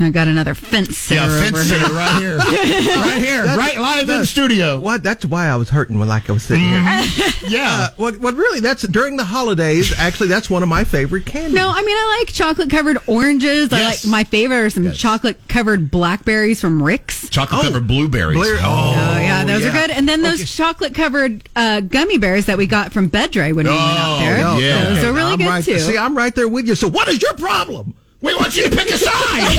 I 0.01 0.11
got 0.11 0.27
another 0.27 0.55
fence 0.55 0.97
sitter 0.97 1.21
yeah, 1.21 1.27
over 1.27 1.57
fence 1.59 1.71
here. 1.71 1.81
right 1.95 2.21
here, 2.21 2.37
right 2.39 3.19
here, 3.23 3.45
right 3.45 3.79
live 3.79 4.09
in 4.09 4.21
the 4.21 4.27
studio. 4.27 4.81
What? 4.81 5.03
That's 5.03 5.25
why 5.25 5.47
I 5.47 5.57
was 5.57 5.69
hurting 5.71 5.99
when 5.99 6.09
like 6.09 6.29
I 6.29 6.33
was 6.33 6.43
sitting 6.43 6.65
here. 6.65 6.83
Yeah. 7.49 7.69
Uh, 7.69 7.89
what? 7.97 8.19
What? 8.21 8.35
Really? 8.37 8.61
That's 8.61 8.83
during 8.83 9.17
the 9.17 9.25
holidays. 9.25 9.93
Actually, 9.99 10.29
that's 10.29 10.49
one 10.49 10.63
of 10.63 10.69
my 10.69 10.85
favorite 10.85 11.27
candies. 11.27 11.55
No, 11.55 11.71
I 11.71 11.83
mean 11.83 11.97
I 11.97 12.17
like 12.21 12.33
chocolate 12.33 12.71
covered 12.71 12.99
oranges. 13.09 13.73
I 13.73 13.79
Yes. 13.81 14.05
like 14.05 14.11
my 14.11 14.25
favorite 14.25 14.57
are 14.59 14.71
some 14.71 14.93
chocolate 14.93 15.37
covered 15.49 15.91
blackberries 15.91 16.61
from 16.61 16.81
Rick's. 16.83 17.29
Chocolate 17.31 17.63
covered 17.63 17.87
blueberries. 17.89 18.39
Blair- 18.39 18.59
Oh 18.63 18.93
yeah, 19.19 19.45
those 19.45 19.63
yeah. 19.63 19.69
are 19.69 19.73
good. 19.73 19.91
And 19.91 20.09
then 20.09 20.23
those 20.23 20.35
Okay. 20.41 20.45
chocolate 20.45 20.95
covered 20.95 21.49
uh, 21.57 21.81
gummy 21.81 22.17
bears 22.19 22.47
that 22.47 22.57
we 22.59 22.67
got 22.67 22.93
from 22.93 23.11
Bedray 23.11 23.53
when 23.55 23.67
we 23.67 23.73
went 23.73 23.81
out 23.81 24.17
Oh, 24.17 24.21
there. 24.21 24.39
yeah. 24.61 24.85
Those 24.85 25.05
are 25.05 25.13
really 25.13 25.33
I'm 25.33 25.39
good 25.39 25.47
right, 25.47 25.65
too. 25.65 25.79
See, 25.81 25.99
I'm 25.99 26.17
right 26.17 26.35
there 26.35 26.49
with 26.49 26.67
you. 26.69 26.75
So, 26.77 26.89
what 26.89 27.09
is 27.09 27.21
your 27.21 27.35
problem? 27.35 27.95
We 28.23 28.35
want 28.35 28.57
you 28.57 28.69
to 28.69 28.71
pick 28.71 28.89
a 28.89 28.97
side. 28.99 29.59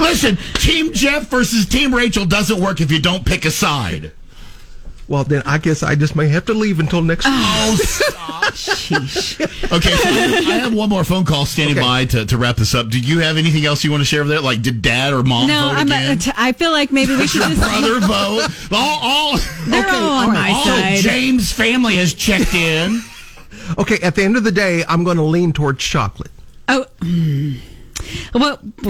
Listen, 0.00 0.36
Team 0.54 0.92
Jeff 0.92 1.28
versus 1.28 1.64
Team 1.66 1.94
Rachael 1.94 2.26
doesn't 2.26 2.60
work 2.60 2.80
if 2.80 2.90
you 2.90 3.00
don't 3.00 3.24
pick 3.24 3.44
a 3.44 3.50
side. 3.50 4.12
Well, 5.06 5.24
then 5.24 5.42
I 5.46 5.56
guess 5.56 5.82
I 5.82 5.94
just 5.94 6.14
may 6.14 6.28
have 6.28 6.44
to 6.46 6.54
leave 6.54 6.80
until 6.80 7.00
next 7.00 7.24
oh, 7.26 7.30
week. 7.30 7.80
Oh, 7.80 8.50
stop. 8.50 9.48
Okay, 9.70 9.90
so 9.90 10.08
I 10.08 10.58
have 10.62 10.72
one 10.74 10.88
more 10.88 11.04
phone 11.04 11.24
call 11.24 11.44
standing 11.46 11.76
Okay. 11.76 11.86
by 11.86 12.04
to, 12.06 12.24
to 12.26 12.38
wrap 12.38 12.56
this 12.56 12.74
up. 12.74 12.88
Do 12.88 12.98
you 12.98 13.20
have 13.20 13.36
anything 13.36 13.66
else 13.66 13.84
you 13.84 13.90
want 13.90 14.00
to 14.00 14.04
share 14.06 14.22
with 14.22 14.30
that? 14.30 14.42
Like, 14.42 14.62
did 14.62 14.80
dad 14.82 15.12
or 15.12 15.22
mom 15.22 15.46
no, 15.48 15.68
vote 15.68 15.76
I'm 15.76 15.86
again? 15.86 16.16
a, 16.16 16.20
t- 16.20 16.32
I 16.34 16.52
feel 16.52 16.72
like 16.72 16.90
maybe 16.90 17.14
we 17.14 17.26
should 17.26 17.42
just 17.42 17.60
Brother 17.60 18.00
vote. 18.00 18.48
All, 18.72 18.98
all, 19.02 19.38
They're 19.66 19.88
all 19.88 20.10
on 20.26 20.32
my 20.32 20.50
all 20.50 20.64
side. 20.64 20.96
James' 20.98 21.52
family 21.52 21.96
has 21.96 22.14
checked 22.14 22.54
in. 22.54 23.00
Okay, 23.78 23.98
at 24.02 24.14
the 24.14 24.22
end 24.22 24.36
of 24.36 24.44
the 24.44 24.52
day, 24.52 24.84
I'm 24.88 25.04
going 25.04 25.16
to 25.16 25.22
lean 25.22 25.52
towards 25.52 25.82
chocolate. 25.82 26.30
Oh. 26.68 26.86
Well, 28.34 28.58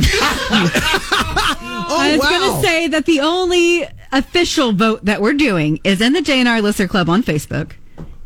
I 1.91 2.11
was 2.13 2.21
wow. 2.21 2.31
going 2.31 2.61
to 2.61 2.67
say 2.67 2.89
that 2.89 3.07
the 3.07 3.21
only 3.21 3.87
official 4.13 4.73
vote 4.73 5.05
that 5.05 5.21
we're 5.21 5.35
doing 5.35 5.81
is 5.85 6.01
in 6.01 6.13
the 6.13 6.21
JNR 6.21 6.63
Listener 6.63 6.89
Club 6.89 7.09
on 7.09 7.23
Facebook. 7.23 7.73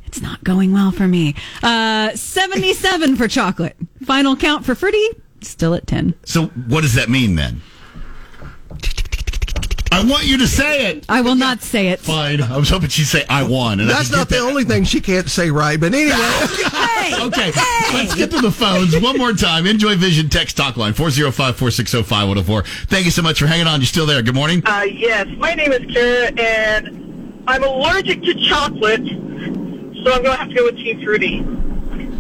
It's 0.07 0.21
not 0.21 0.45
going 0.45 0.73
well 0.73 0.91
for 0.91 1.09
me. 1.09 1.35
Uh, 1.63 2.15
77 2.15 3.17
for 3.17 3.29
chocolate. 3.29 3.77
Final 4.05 4.37
count 4.37 4.65
for 4.67 4.75
fruity, 4.75 5.07
still 5.41 5.75
at 5.75 5.87
10. 5.87 6.15
So, 6.25 6.47
what 6.47 6.83
does 6.83 6.95
that 6.95 7.09
mean 7.09 7.37
then? 7.37 7.63
I 9.93 10.05
want 10.05 10.25
you 10.27 10.39
to 10.39 10.47
say 10.49 10.87
it. 10.91 11.05
I 11.09 11.21
will 11.21 11.35
not 11.35 11.63
say 11.63 11.89
it. 11.89 12.01
Fine. 12.01 12.41
I 12.43 12.57
was 12.57 12.71
hoping 12.71 12.89
she'd 12.89 13.05
say 13.05 13.25
I 13.29 13.43
won. 13.43 13.79
And 13.81 13.89
That's 13.91 14.09
could 14.09 14.17
not 14.17 14.29
the 14.29 14.37
that- 14.37 14.43
only 14.43 14.65
thing 14.65 14.85
she 14.85 15.01
can't 15.01 15.29
say 15.29 15.51
right, 15.51 15.79
but 15.79 15.93
anyway. 15.95 16.17
Okay, 17.23 17.51
let's 17.93 18.15
get 18.15 18.31
to 18.31 18.41
the 18.41 18.51
phones 18.51 18.99
one 18.99 19.19
more 19.19 19.33
time. 19.33 19.67
Enjoy 19.67 19.97
Vision 19.97 20.29
text 20.29 20.57
talk 20.57 20.77
line 20.77 20.93
405 20.93 21.57
460 21.57 21.99
5104. 22.05 22.63
Thank 22.87 23.05
you 23.05 23.11
so 23.11 23.23
much 23.23 23.39
for 23.41 23.47
hanging 23.47 23.67
on. 23.67 23.81
You're 23.81 23.87
still 23.87 24.07
there. 24.07 24.23
Good 24.23 24.35
morning. 24.37 24.63
Uh, 24.65 24.83
yes, 24.91 25.27
my 25.37 25.55
name 25.55 25.73
is 25.73 25.93
Kara, 25.93 26.33
and 26.39 27.43
I'm 27.49 27.63
allergic 27.65 28.23
to 28.23 28.35
chocolate, 28.49 29.01
so 29.05 30.13
I'm 30.13 30.23
going 30.23 30.25
to 30.25 30.37
have 30.37 30.49
to 30.49 30.55
go 30.55 30.65
with 30.65 30.77
Team 30.77 31.03
Fruity. 31.03 31.39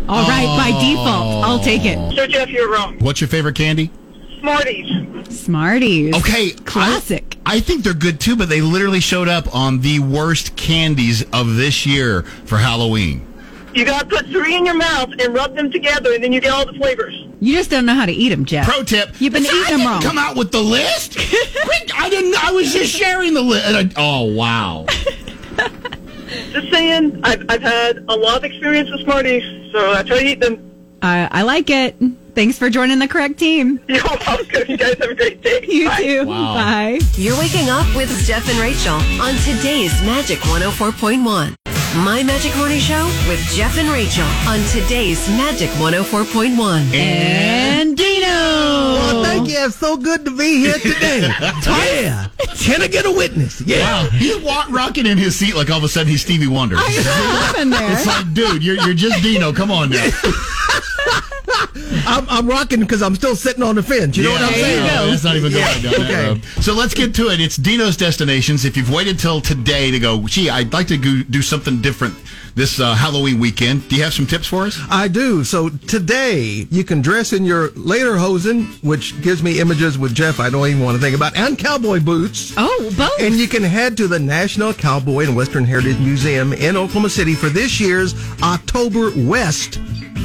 All 0.09 0.23
right, 0.29 0.47
by 0.59 0.71
default, 0.81 1.45
I'll 1.45 1.61
take 1.61 1.85
it. 1.85 2.15
So, 2.17 2.27
Jeff, 2.27 2.49
you're 2.51 2.71
wrong. 2.71 2.99
What's 2.99 3.21
your 3.21 3.29
favorite 3.29 3.55
candy? 3.57 3.91
Smarties. 4.43 5.35
Smarties. 5.39 6.17
Okay, 6.17 6.51
Classic. 6.51 7.37
I, 7.47 7.57
I 7.57 7.61
think 7.61 7.85
they're 7.85 7.95
good 7.95 8.19
too, 8.19 8.35
but 8.35 8.49
they 8.49 8.61
literally 8.61 8.99
showed 8.99 9.29
up 9.29 9.55
on 9.55 9.81
the 9.83 10.01
worst 10.01 10.57
candies 10.57 11.23
of 11.33 11.55
this 11.55 11.87
year 11.87 12.23
for 12.23 12.59
Halloween. 12.59 13.25
You 13.73 13.85
got 13.85 14.01
to 14.11 14.17
put 14.17 14.27
three 14.27 14.57
in 14.57 14.67
your 14.67 14.75
mouth 14.75 15.11
and 15.19 15.33
rub 15.33 15.55
them 15.55 15.71
together, 15.71 16.13
and 16.13 16.23
then 16.23 16.33
you 16.33 16.41
get 16.41 16.53
all 16.53 16.67
the 16.67 16.73
flavors. 16.75 17.15
You 17.41 17.55
just 17.55 17.71
don't 17.71 17.87
know 17.87 17.95
how 17.95 18.05
to 18.05 18.13
eat 18.13 18.31
them, 18.31 18.45
Jeff. 18.45 18.67
Pro 18.67 18.83
tip: 18.83 19.21
You've 19.21 19.33
been 19.33 19.47
I 19.47 19.49
eating 19.49 19.61
them 19.61 19.71
didn't 19.79 19.87
wrong. 19.87 20.03
Come 20.03 20.19
out 20.19 20.37
with 20.37 20.51
the 20.51 20.61
list. 20.61 21.15
Quick, 21.17 21.91
I 21.95 22.11
didn't. 22.11 22.45
I 22.45 22.51
was 22.51 22.73
just 22.73 22.93
sharing 22.95 23.33
the 23.35 23.43
list. 23.43 23.95
Oh 23.97 24.25
wow. 24.25 24.87
Just 26.51 26.71
saying, 26.71 27.21
I've, 27.25 27.45
I've 27.51 27.61
had 27.63 28.05
a 28.09 28.17
lot 28.17 28.39
of 28.39 28.45
experience 28.45 28.91
with 28.91 29.03
Smarties, 29.03 29.43
so 29.71 29.93
that's 29.93 30.09
how 30.09 30.15
you 30.15 30.29
eat 30.31 30.41
them. 30.41 30.71
I, 31.03 31.29
I 31.31 31.43
like 31.43 31.69
it. 31.69 31.95
Thanks 32.35 32.57
for 32.59 32.71
joining 32.71 32.99
the 32.99 33.09
correct 33.09 33.39
team. 33.39 33.79
You're 33.89 34.03
welcome. 34.05 34.65
You 34.69 34.77
guys 34.79 34.95
have 34.99 35.11
a 35.11 35.15
great 35.15 35.43
day. 35.43 35.65
You 35.69 35.89
Bye. 35.89 35.97
too. 35.99 36.27
Wow. 36.27 36.55
Bye. 36.55 36.99
You're 37.15 37.39
waking 37.39 37.69
up 37.69 37.87
with 37.95 38.09
Jeff 38.27 38.49
and 38.49 38.59
Rachael 38.59 38.95
on 39.21 39.35
today's 39.45 39.93
Magic 40.03 40.39
104.1. 40.39 41.55
My 42.03 42.23
Magic 42.23 42.57
Morning 42.57 42.79
Show 42.79 43.05
with 43.29 43.39
Jeff 43.53 43.77
and 43.77 43.87
Rachael 43.91 44.25
on 44.49 44.61
today's 44.71 45.29
Magic 45.29 45.69
104.1. 45.73 46.95
And 46.95 47.95
Dino. 47.95 48.27
Well, 48.27 49.25
thank 49.25 49.49
you. 49.51 49.57
It's 49.67 49.77
so 49.77 49.99
good 49.99 50.25
to 50.25 50.35
be 50.35 50.57
here 50.61 50.79
today. 50.79 51.21
yeah. 51.67 52.29
Can 52.57 52.81
I 52.81 52.89
get 52.89 53.05
a 53.05 53.13
witness? 53.13 53.61
Yeah. 53.61 54.05
Wow. 54.05 54.09
He's 54.11 54.39
wa- 54.39 54.65
rocking 54.71 55.05
in 55.05 55.19
his 55.19 55.37
seat 55.39 55.55
like 55.55 55.69
all 55.71 55.77
of 55.79 55.85
a 55.85 55.89
sudden 55.89 56.09
he's 56.09 56.23
Stevie 56.23 56.47
Wonder. 56.49 56.77
I'm 56.79 57.57
in 57.61 57.69
there. 57.71 57.93
It's 57.93 58.07
like, 58.07 58.33
dude, 58.33 58.65
you're, 58.65 58.77
you're 58.77 58.95
just 58.95 59.23
Dino. 59.23 59.53
Come 59.53 59.71
on 59.71 59.91
now. 59.91 60.09
I'm, 62.07 62.27
I'm 62.29 62.47
rocking 62.47 62.81
because 62.81 63.03
I'm 63.03 63.15
still 63.15 63.37
sitting 63.37 63.63
on 63.63 63.77
the 63.77 63.83
fence. 63.83 64.17
You 64.17 64.25
know 64.25 64.33
what 64.33 64.43
I'm 64.43 64.53
saying? 64.55 64.87
no, 64.87 65.11
That's 65.11 65.25
not 65.25 65.37
even 65.37 65.53
going 65.53 65.83
down 65.83 65.93
that 65.93 66.27
road. 66.29 66.45
So 66.63 66.75
let's 66.75 66.95
get 66.95 67.15
to 67.17 67.29
it. 67.29 67.41
It's 67.41 67.57
Dino's 67.57 67.97
Destinations. 67.97 68.65
If 68.65 68.77
you've 68.77 68.91
waited 68.91 69.19
till 69.19 69.41
today 69.41 69.91
to 69.91 69.99
go, 69.99 70.27
gee, 70.27 70.51
I'd 70.51 70.73
like 70.73 70.89
to 70.89 70.97
go 70.97 71.23
do 71.29 71.43
something 71.43 71.81
different 71.81 72.15
this 72.55 72.81
uh, 72.81 72.95
Halloween 72.95 73.39
weekend, 73.39 73.89
do 73.89 73.97
you 73.97 74.03
have 74.03 74.13
some 74.13 74.27
tips 74.27 74.47
for 74.47 74.67
us? 74.67 74.79
I 74.91 75.09
do. 75.09 75.45
So 75.45 75.69
today 75.69 76.67
you 76.71 76.85
can 76.85 77.01
dress 77.01 77.33
in 77.33 77.45
your 77.45 77.69
lederhosen, 77.71 78.83
which 78.83 79.21
gives 79.23 79.43
me 79.43 79.61
images 79.61 79.99
with 79.99 80.15
Jeff 80.15 80.41
I 80.41 80.51
don't 80.51 80.67
even 80.69 80.83
want 80.83 80.97
to 80.97 81.03
think 81.03 81.17
about, 81.17 81.37
and 81.37 81.59
cowboy 81.59 82.01
boots. 82.01 82.55
Oh, 82.57 82.93
both. 82.97 83.21
And 83.21 83.35
you 83.35 83.49
can 83.49 83.63
head 83.63 83.97
to 83.99 84.09
the 84.09 84.19
National 84.19 84.75
Cowboy 84.75 85.27
and 85.27 85.37
Western 85.37 85.65
Heritage 85.65 85.99
Museum 85.99 86.53
in 86.53 86.77
Oklahoma 86.77 87.11
City 87.11 87.35
for 87.35 87.49
this 87.49 87.81
year's 87.81 88.15
October 88.43 89.13
West 89.17 89.81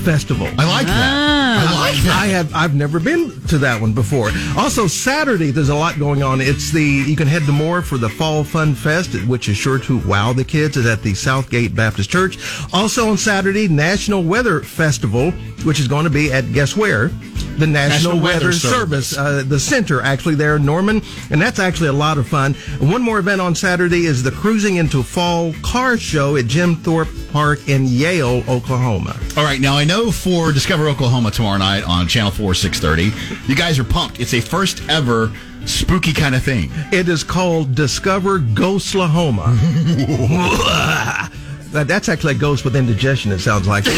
Festival. 0.07 0.47
I 0.57 0.63
like 0.63 0.87
that. 0.87 1.67
I 1.67 1.79
like 1.81 2.03
that. 2.03 2.21
I 2.23 2.27
have 2.27 2.55
I've 2.55 2.73
never 2.73 2.97
been 2.97 3.29
to 3.47 3.57
that 3.57 3.81
one 3.81 3.91
before. 3.91 4.31
Also 4.57 4.87
Saturday 4.87 5.51
there's 5.51 5.67
a 5.67 5.75
lot 5.75 5.99
going 5.99 6.23
on. 6.23 6.39
It's 6.39 6.71
the 6.71 6.81
you 6.81 7.17
can 7.17 7.27
head 7.27 7.41
to 7.41 7.51
Moore 7.51 7.81
for 7.81 7.97
the 7.97 8.07
Fall 8.07 8.45
Fun 8.45 8.73
Fest, 8.73 9.21
which 9.25 9.49
is 9.49 9.57
sure 9.57 9.79
to 9.79 9.99
wow 10.07 10.31
the 10.31 10.45
kids. 10.45 10.77
Is 10.77 10.85
at 10.85 11.01
the 11.01 11.13
Southgate 11.13 11.75
Baptist 11.75 12.09
Church. 12.09 12.37
Also 12.71 13.09
on 13.09 13.17
Saturday, 13.17 13.67
National 13.67 14.23
Weather 14.23 14.61
Festival, 14.61 15.31
which 15.65 15.81
is 15.81 15.89
going 15.89 16.05
to 16.05 16.09
be 16.09 16.31
at 16.31 16.53
guess 16.53 16.77
where? 16.77 17.09
The 17.57 17.67
National, 17.67 18.13
National 18.13 18.19
Weather 18.21 18.45
Weather, 18.45 18.51
Service. 18.53 19.09
Service, 19.09 19.17
uh, 19.17 19.43
the 19.45 19.59
center 19.59 19.99
actually 20.01 20.35
there 20.35 20.55
in 20.55 20.65
Norman, 20.65 21.01
and 21.31 21.41
that's 21.41 21.59
actually 21.59 21.89
a 21.89 21.93
lot 21.93 22.17
of 22.17 22.25
fun. 22.29 22.53
One 22.79 23.01
more 23.01 23.19
event 23.19 23.41
on 23.41 23.55
Saturday 23.55 24.05
is 24.05 24.23
the 24.23 24.31
Cruising 24.31 24.77
into 24.77 25.03
Fall 25.03 25.53
Car 25.63 25.97
Show 25.97 26.37
at 26.37 26.45
Jim 26.45 26.77
Thorpe 26.77 27.09
Park 27.37 27.69
in 27.69 27.85
Yale, 27.85 28.43
Oklahoma. 28.49 29.15
All 29.37 29.43
right, 29.43 29.61
now 29.61 29.77
I 29.77 29.83
know 29.83 30.09
for 30.11 30.51
Discover 30.51 30.87
Oklahoma 30.89 31.29
tomorrow 31.29 31.59
night 31.59 31.83
on 31.83 32.07
Channel 32.07 32.31
4, 32.31 32.55
630, 32.55 33.47
you 33.47 33.55
guys 33.55 33.77
are 33.77 33.83
pumped. 33.83 34.19
It's 34.19 34.33
a 34.33 34.41
first 34.41 34.81
ever 34.89 35.31
spooky 35.63 36.13
kind 36.13 36.33
of 36.33 36.41
thing. 36.41 36.71
It 36.91 37.07
is 37.07 37.23
called 37.23 37.75
Discover 37.75 38.39
Ghostlahoma. 38.39 39.55
That- 41.73 41.87
That's 41.87 42.09
actually 42.09 42.33
a 42.33 42.37
ghost 42.39 42.65
with 42.65 42.75
indigestion, 42.75 43.31
it 43.31 43.37
sounds 43.37 43.67
like. 43.67 43.85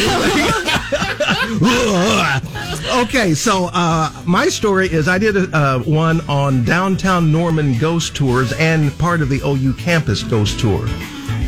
okay, 3.06 3.32
so 3.32 3.70
uh, 3.72 4.12
my 4.26 4.48
story 4.50 4.92
is 4.92 5.08
I 5.08 5.16
did 5.16 5.36
a, 5.38 5.48
uh, 5.56 5.78
one 5.78 6.20
on 6.28 6.62
downtown 6.64 7.32
Norman 7.32 7.78
ghost 7.78 8.14
tours 8.14 8.52
and 8.58 8.92
part 8.98 9.22
of 9.22 9.30
the 9.30 9.40
OU 9.42 9.72
campus 9.74 10.22
ghost 10.22 10.60
tour. 10.60 10.86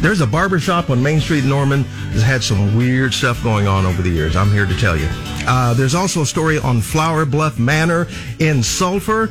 There's 0.02 0.20
a 0.20 0.26
barber 0.26 0.58
shop 0.58 0.90
on 0.90 1.00
Main 1.00 1.20
Street 1.20 1.44
Norman 1.44 1.84
that's 2.08 2.24
had 2.24 2.42
some 2.42 2.76
weird 2.76 3.14
stuff 3.14 3.40
going 3.44 3.68
on 3.68 3.86
over 3.86 4.02
the 4.02 4.10
years. 4.10 4.34
I'm 4.34 4.50
here 4.50 4.66
to 4.66 4.76
tell 4.76 4.96
you. 4.96 5.06
Uh, 5.46 5.74
there's 5.74 5.94
also 5.94 6.22
a 6.22 6.26
story 6.26 6.58
on 6.58 6.80
Flower 6.80 7.24
Bluff 7.24 7.56
Manor 7.56 8.08
in 8.40 8.64
Sulphur. 8.64 9.30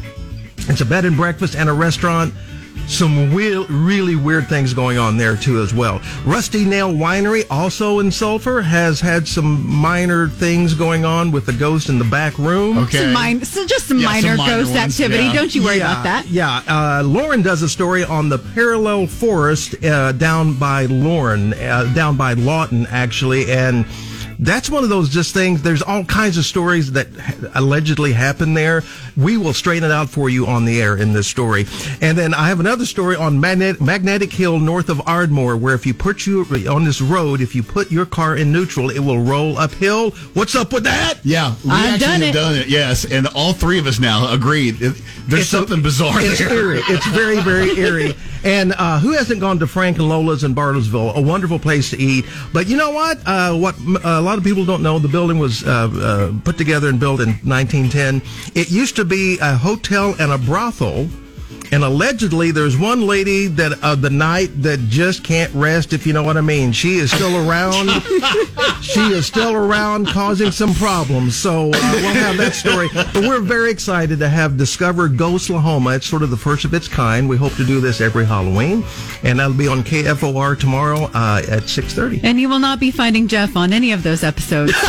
It's 0.70 0.80
a 0.80 0.86
bed 0.86 1.04
and 1.04 1.18
breakfast 1.18 1.58
and 1.58 1.68
a 1.68 1.74
restaurant. 1.74 2.34
Some 2.88 3.34
real, 3.34 3.66
really 3.68 4.16
weird 4.16 4.48
things 4.48 4.74
going 4.74 4.98
on 4.98 5.18
there 5.18 5.36
too 5.38 5.62
as 5.62 5.74
well. 5.74 6.02
Rusty 6.26 6.66
Nail 6.66 6.92
Winery, 6.94 7.46
also 7.50 8.00
in 8.00 8.12
Sulphur, 8.12 8.62
has 8.62 9.00
had 9.00 9.28
some 9.28 9.68
minor 9.70 10.28
things 10.28 10.74
going 10.74 11.06
on 11.06 11.32
with 11.32 11.46
the 11.46 11.54
ghost 11.54 11.90
in 11.90 11.98
the 12.00 12.06
back 12.06 12.38
room. 12.38 12.78
Some 13.00 13.14
min- 13.14 13.46
so 13.46 13.66
just 13.66 13.88
some 13.88 14.02
minor 14.02 14.36
ghost 14.38 14.76
activity. 14.76 15.32
Don't 15.34 15.54
you 15.56 15.64
worry 15.64 15.78
about 15.78 16.04
that. 16.04 16.28
Yeah, 16.28 16.62
uh, 16.68 17.04
Lauren 17.06 17.42
does 17.42 17.62
a 17.62 17.70
story 17.70 18.04
on 18.04 18.30
the 18.30 18.38
parallel 18.40 19.08
forest 19.08 19.76
uh, 19.86 20.12
down 20.12 20.54
by 20.58 20.86
Lauren, 20.88 21.54
uh, 21.54 21.92
down 21.96 22.18
by 22.18 22.34
Lawton, 22.34 22.86
actually, 22.88 23.52
and 23.52 23.86
that's 24.42 24.70
one 24.70 24.84
of 24.84 24.90
those 24.90 25.08
just 25.10 25.34
things. 25.34 25.62
There's 25.62 25.82
all 25.84 26.04
kinds 26.04 26.38
of 26.38 26.46
stories 26.46 26.92
that 26.94 27.08
allegedly 27.56 28.12
happen 28.14 28.54
there. 28.56 28.84
We 29.16 29.38
will 29.38 29.54
straighten 29.54 29.84
it 29.90 29.94
out 29.94 30.10
for 30.10 30.30
you 30.30 30.48
on 30.48 30.66
the 30.66 30.82
air 30.82 30.98
in 30.98 31.14
this 31.14 31.28
story. 31.28 31.68
And 32.02 32.18
then 32.18 32.34
I 32.34 32.48
have 32.48 32.60
another 32.60 32.86
story 32.86 33.16
on 33.16 33.40
Magnet- 33.40 33.80
Magnetic 33.82 34.34
Hill 34.34 34.60
north 34.60 34.90
of 34.90 35.00
Ardmore, 35.08 35.58
where 35.58 35.76
if 35.76 35.86
you 35.86 35.94
put 35.94 36.26
you 36.26 36.46
on 36.70 36.84
this 36.86 37.02
road, 37.02 37.40
if 37.42 37.54
you 37.56 37.62
put 37.64 37.92
your 37.92 38.06
car 38.06 38.36
in 38.36 38.52
neutral, 38.52 38.90
it 38.90 39.00
will 39.00 39.22
roll 39.22 39.58
uphill. 39.58 40.12
What's 40.34 40.56
up 40.56 40.74
with 40.74 40.84
that? 40.86 41.20
Yeah, 41.24 41.54
we 41.64 41.70
I've 41.72 41.94
actually 41.94 42.00
done 42.00 42.22
have 42.22 42.30
it. 42.30 42.34
done 42.34 42.56
it. 42.56 42.68
Yes, 42.68 43.06
and 43.06 43.28
all 43.28 43.54
three 43.54 43.78
of 43.80 43.86
us 43.88 44.00
now 44.00 44.32
agreed. 44.34 44.82
It- 44.82 44.96
There's 45.28 45.44
It's 45.44 45.54
a- 45.54 45.58
something 45.58 45.82
bizarre 45.84 46.20
It's 46.20 46.40
there. 46.40 46.52
eerie. 46.52 46.82
It's 46.90 47.06
very, 47.08 47.40
very 47.42 47.78
eerie. 47.78 48.16
And 48.44 48.74
uh, 48.76 49.00
who 49.00 49.12
hasn't 49.12 49.40
gone 49.40 49.60
to 49.60 49.68
Frank 49.68 50.00
and 50.00 50.10
Lola's 50.10 50.44
in 50.44 50.56
Bartlesville? 50.56 51.16
A 51.16 51.22
wonderful 51.22 51.60
place 51.60 51.92
to 51.92 52.00
eat. 52.00 52.26
But 52.52 52.66
you 52.68 52.76
know 52.76 52.90
what? 52.90 53.20
Uh, 53.24 53.54
what 53.56 53.76
m- 53.76 54.00
a 54.04 54.20
lot 54.20 54.31
of 54.38 54.44
people 54.44 54.66
don't 54.66 54.84
know, 54.84 55.00
the 55.00 55.08
building 55.08 55.40
was 55.40 55.64
uh, 55.64 55.90
uh, 55.94 56.34
put 56.44 56.58
together 56.58 56.90
and 56.90 57.00
built 57.00 57.20
in 57.22 57.30
1910. 57.44 58.22
It 58.56 58.72
used 58.72 58.96
to 58.98 59.06
be 59.06 59.38
a 59.42 59.56
hotel 59.56 60.16
and 60.20 60.32
a 60.32 60.38
brothel. 60.38 61.08
And 61.72 61.86
allegedly, 61.86 62.52
there's 62.52 62.78
one 62.78 63.08
lady 63.08 63.48
that 63.48 63.82
of 63.82 64.02
the 64.02 64.10
night 64.10 64.50
that 64.62 64.80
just 64.90 65.24
can't 65.24 65.54
rest, 65.54 65.94
if 65.94 66.06
you 66.06 66.12
know 66.12 66.24
what 66.24 66.36
I 66.36 66.42
mean. 66.42 66.74
She 66.74 66.98
is 66.98 67.12
still 67.12 67.50
around. 67.50 67.90
she 68.82 69.00
is 69.00 69.26
still 69.26 69.56
around, 69.56 70.08
causing 70.08 70.52
some 70.52 70.74
problems. 70.74 71.36
So 71.36 71.68
uh, 71.68 71.72
we'll 71.72 72.14
have 72.14 72.36
that 72.38 72.56
story. 72.56 72.90
But 72.94 73.16
we're 73.16 73.40
very 73.40 73.72
excited 73.72 74.20
to 74.20 74.28
have 74.28 74.58
Discover 74.58 75.10
Ghostlahoma. 75.10 75.96
It's 75.96 76.08
sort 76.08 76.24
of 76.24 76.30
the 76.30 76.38
first 76.38 76.66
of 76.66 76.74
its 76.74 76.90
kind. 76.90 77.30
We 77.30 77.38
hope 77.38 77.54
to 77.56 77.66
do 77.66 77.80
this 77.80 78.02
every 78.02 78.26
Halloween, 78.26 78.84
and 79.24 79.40
that'll 79.40 79.54
be 79.54 79.70
on 79.70 79.84
KFOR 79.84 80.60
tomorrow 80.60 81.06
uh, 81.14 81.42
at 81.48 81.64
6:30. 81.64 82.20
And 82.24 82.40
you 82.40 82.50
will 82.50 82.60
not 82.60 82.82
be 82.82 82.92
finding 82.92 83.30
Jeff 83.30 83.56
on 83.56 83.72
any 83.72 83.94
of 83.94 84.04
those 84.04 84.24
episodes. 84.24 84.74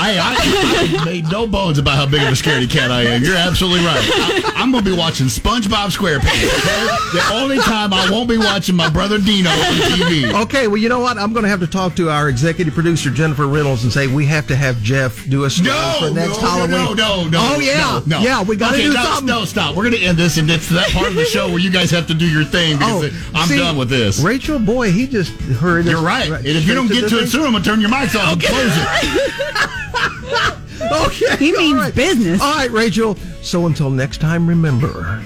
I, 0.00 0.16
I, 0.16 1.00
I 1.00 1.04
made 1.04 1.30
no 1.30 1.46
bones 1.46 1.78
about 1.78 1.96
how 1.96 2.06
big 2.06 2.22
of 2.22 2.28
a 2.28 2.32
scaredy 2.32 2.70
cat 2.70 2.92
I 2.92 3.02
am. 3.02 3.22
You're 3.22 3.36
absolutely 3.36 3.84
right. 3.84 3.98
I, 3.98 4.57
I'm 4.60 4.72
going 4.72 4.82
to 4.84 4.90
be 4.90 4.96
watching 4.96 5.26
SpongeBob 5.28 5.96
SquarePants. 5.96 7.12
The 7.12 7.22
only 7.32 7.58
time 7.58 7.92
I 7.92 8.10
won't 8.10 8.28
be 8.28 8.36
watching 8.38 8.74
my 8.74 8.90
brother 8.90 9.16
Dino 9.18 9.48
on 9.50 9.56
TV. 9.56 10.42
Okay, 10.42 10.66
well, 10.66 10.76
you 10.78 10.88
know 10.88 10.98
what? 10.98 11.16
I'm 11.16 11.32
going 11.32 11.44
to 11.44 11.48
have 11.48 11.60
to 11.60 11.66
talk 11.68 11.94
to 11.96 12.10
our 12.10 12.28
executive 12.28 12.74
producer 12.74 13.08
Jennifer 13.10 13.46
Reynolds 13.46 13.84
and 13.84 13.92
say 13.92 14.08
we 14.08 14.26
have 14.26 14.48
to 14.48 14.56
have 14.56 14.82
Jeff 14.82 15.24
do 15.28 15.44
a 15.44 15.50
story 15.50 15.68
No, 15.70 15.96
for 16.00 16.10
next 16.10 16.42
no, 16.42 16.48
Halloween. 16.48 16.70
no, 16.96 17.22
no, 17.22 17.28
no. 17.28 17.38
Oh 17.54 17.60
yeah, 17.60 18.00
no, 18.06 18.18
no. 18.18 18.20
yeah. 18.24 18.42
We 18.42 18.56
got 18.56 18.70
to 18.70 18.74
okay, 18.74 18.82
do 18.88 18.92
no, 18.94 19.02
something. 19.04 19.26
No, 19.26 19.44
stop. 19.44 19.76
We're 19.76 19.84
going 19.84 19.94
to 19.96 20.02
end 20.02 20.18
this, 20.18 20.36
and 20.38 20.50
it's 20.50 20.68
that 20.70 20.88
part 20.90 21.06
of 21.08 21.14
the 21.14 21.24
show 21.24 21.48
where 21.48 21.58
you 21.60 21.70
guys 21.70 21.90
have 21.92 22.08
to 22.08 22.14
do 22.14 22.28
your 22.28 22.44
thing 22.44 22.78
because 22.78 23.04
oh, 23.04 23.30
I'm 23.34 23.42
Oh, 23.44 23.46
see, 23.46 23.58
done 23.58 23.76
with 23.78 23.88
this. 23.88 24.18
Rachael, 24.20 24.58
boy, 24.58 24.90
he 24.90 25.06
just 25.06 25.30
heard. 25.40 25.86
You're 25.86 26.02
right. 26.02 26.28
And 26.30 26.46
if 26.46 26.66
you 26.66 26.74
don't 26.74 26.88
get 26.88 27.08
to 27.10 27.20
it 27.20 27.28
soon, 27.28 27.44
I'm 27.44 27.52
going 27.52 27.62
to 27.62 27.70
turn 27.70 27.80
your 27.80 27.90
mics 27.90 28.18
off 28.18 28.32
and 28.32 28.42
close 28.42 28.72
it. 28.76 30.54
Okay. 30.90 31.36
He 31.36 31.52
means 31.52 31.90
business. 31.92 32.40
All 32.40 32.54
right, 32.54 32.70
Rachael. 32.70 33.16
So 33.42 33.66
until 33.66 33.90
next 33.90 34.20
time, 34.20 34.46
remember. 34.46 35.22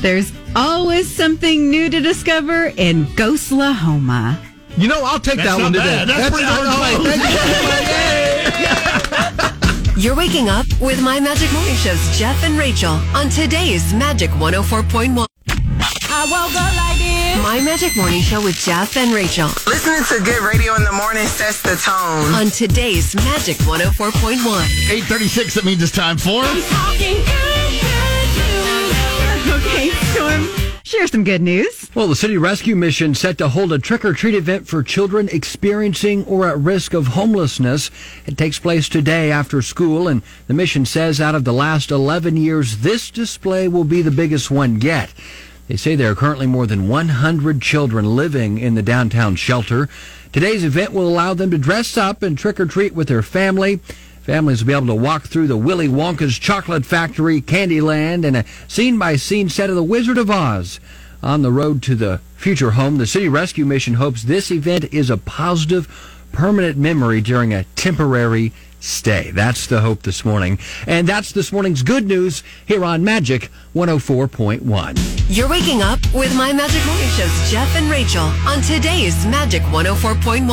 There's 0.00 0.32
always 0.54 1.08
something 1.10 1.70
new 1.70 1.88
to 1.90 2.00
discover 2.00 2.72
in 2.76 3.06
Ghostlahoma. 3.06 4.38
You 4.76 4.88
know, 4.88 5.02
I'll 5.04 5.18
take 5.18 5.36
That's 5.36 5.48
that 5.48 5.58
not 5.58 5.62
one 5.64 5.72
today. 5.72 5.84
bad. 5.84 6.08
That's 6.08 6.30
pretty 6.30 6.46
darn 6.46 6.66
oh, 6.68 6.76
close. 7.00 7.16
you. 9.96 10.02
You're 10.02 10.14
waking 10.14 10.50
up 10.50 10.66
with 10.80 11.00
My 11.02 11.18
Magic 11.20 11.50
Morning 11.52 11.74
Show's 11.76 12.18
Jeff 12.18 12.44
and 12.44 12.58
Rachael 12.58 13.00
on 13.14 13.30
today's 13.30 13.94
Magic 13.94 14.30
104.1. 14.32 15.26
I 16.18 16.24
woke 16.24 16.56
up 16.56 16.74
like 16.76 16.96
this. 16.96 17.42
My 17.42 17.60
Magic 17.60 17.94
Morning 17.94 18.22
Show 18.22 18.42
with 18.42 18.56
Jeff 18.56 18.96
and 18.96 19.12
Rachael 19.12 19.48
Listening 19.66 20.02
to 20.08 20.24
good 20.24 20.42
radio 20.42 20.74
in 20.74 20.82
the 20.82 20.92
morning 20.92 21.26
sets 21.26 21.60
the 21.60 21.76
tone. 21.76 22.32
on 22.32 22.46
today's 22.46 23.14
Magic 23.16 23.58
104.1. 23.58 24.40
836, 24.88 25.54
that 25.54 25.64
means 25.66 25.82
it's 25.82 25.92
time 25.92 26.16
for... 26.16 26.42
Talking 26.42 27.20
Okay, 29.52 29.90
Storm, 29.90 30.48
share 30.84 31.06
some 31.06 31.22
good 31.22 31.42
news. 31.42 31.90
Well, 31.94 32.08
the 32.08 32.16
city 32.16 32.38
rescue 32.38 32.76
mission 32.76 33.14
set 33.14 33.36
to 33.36 33.50
hold 33.50 33.70
a 33.74 33.78
trick 33.78 34.02
or 34.02 34.14
treat 34.14 34.34
event 34.34 34.66
for 34.66 34.82
children 34.82 35.28
experiencing 35.28 36.24
or 36.24 36.48
at 36.48 36.56
risk 36.56 36.94
of 36.94 37.08
homelessness. 37.08 37.90
It 38.24 38.38
takes 38.38 38.58
place 38.58 38.88
today 38.88 39.30
after 39.30 39.60
school, 39.60 40.08
and 40.08 40.22
the 40.46 40.54
mission 40.54 40.86
says 40.86 41.20
out 41.20 41.34
of 41.34 41.44
the 41.44 41.52
last 41.52 41.90
11 41.90 42.38
years, 42.38 42.78
this 42.78 43.10
display 43.10 43.68
will 43.68 43.84
be 43.84 44.00
the 44.00 44.10
biggest 44.10 44.50
one 44.50 44.80
yet. 44.80 45.12
They 45.68 45.76
say 45.76 45.96
there 45.96 46.12
are 46.12 46.16
currently 46.16 46.46
more 46.46 46.66
than 46.66 46.88
100 46.88 47.60
children 47.60 48.14
living 48.14 48.58
in 48.58 48.76
the 48.76 48.82
downtown 48.82 49.34
shelter. 49.34 49.88
Today's 50.32 50.62
event 50.62 50.92
will 50.92 51.08
allow 51.08 51.34
them 51.34 51.50
to 51.50 51.58
dress 51.58 51.96
up 51.96 52.22
and 52.22 52.38
trick 52.38 52.60
or 52.60 52.66
treat 52.66 52.94
with 52.94 53.08
their 53.08 53.22
family. 53.22 53.80
Families 54.22 54.62
will 54.62 54.68
be 54.68 54.72
able 54.74 54.86
to 54.86 54.94
walk 54.94 55.24
through 55.24 55.48
the 55.48 55.56
Willy 55.56 55.88
Wonka's 55.88 56.38
Chocolate 56.38 56.86
Factory, 56.86 57.40
Candyland, 57.40 58.24
and 58.24 58.36
a 58.36 58.44
scene 58.68 58.98
by 58.98 59.16
scene 59.16 59.48
set 59.48 59.70
of 59.70 59.76
The 59.76 59.82
Wizard 59.82 60.18
of 60.18 60.30
Oz. 60.30 60.78
On 61.22 61.42
the 61.42 61.52
road 61.52 61.82
to 61.84 61.96
the 61.96 62.20
future 62.36 62.72
home, 62.72 62.98
the 62.98 63.06
City 63.06 63.28
Rescue 63.28 63.64
Mission 63.64 63.94
hopes 63.94 64.22
this 64.22 64.52
event 64.52 64.92
is 64.92 65.10
a 65.10 65.16
positive, 65.16 65.88
permanent 66.30 66.76
memory 66.76 67.20
during 67.20 67.52
a 67.52 67.64
temporary 67.74 68.52
stay. 68.86 69.30
That's 69.32 69.66
the 69.66 69.80
hope 69.80 70.02
this 70.02 70.24
morning. 70.24 70.58
And 70.86 71.06
that's 71.06 71.32
this 71.32 71.52
morning's 71.52 71.82
good 71.82 72.06
news 72.06 72.42
here 72.66 72.84
on 72.84 73.04
Magic 73.04 73.50
104.1. 73.74 75.24
You're 75.28 75.48
waking 75.48 75.82
up 75.82 75.98
with 76.14 76.34
My 76.36 76.52
Magic 76.52 76.84
Morning 76.86 77.08
Show's 77.08 77.50
Jeff 77.50 77.74
and 77.76 77.90
Rachael 77.90 78.30
on 78.46 78.62
today's 78.62 79.26
Magic 79.26 79.62
104.1. 79.62 80.46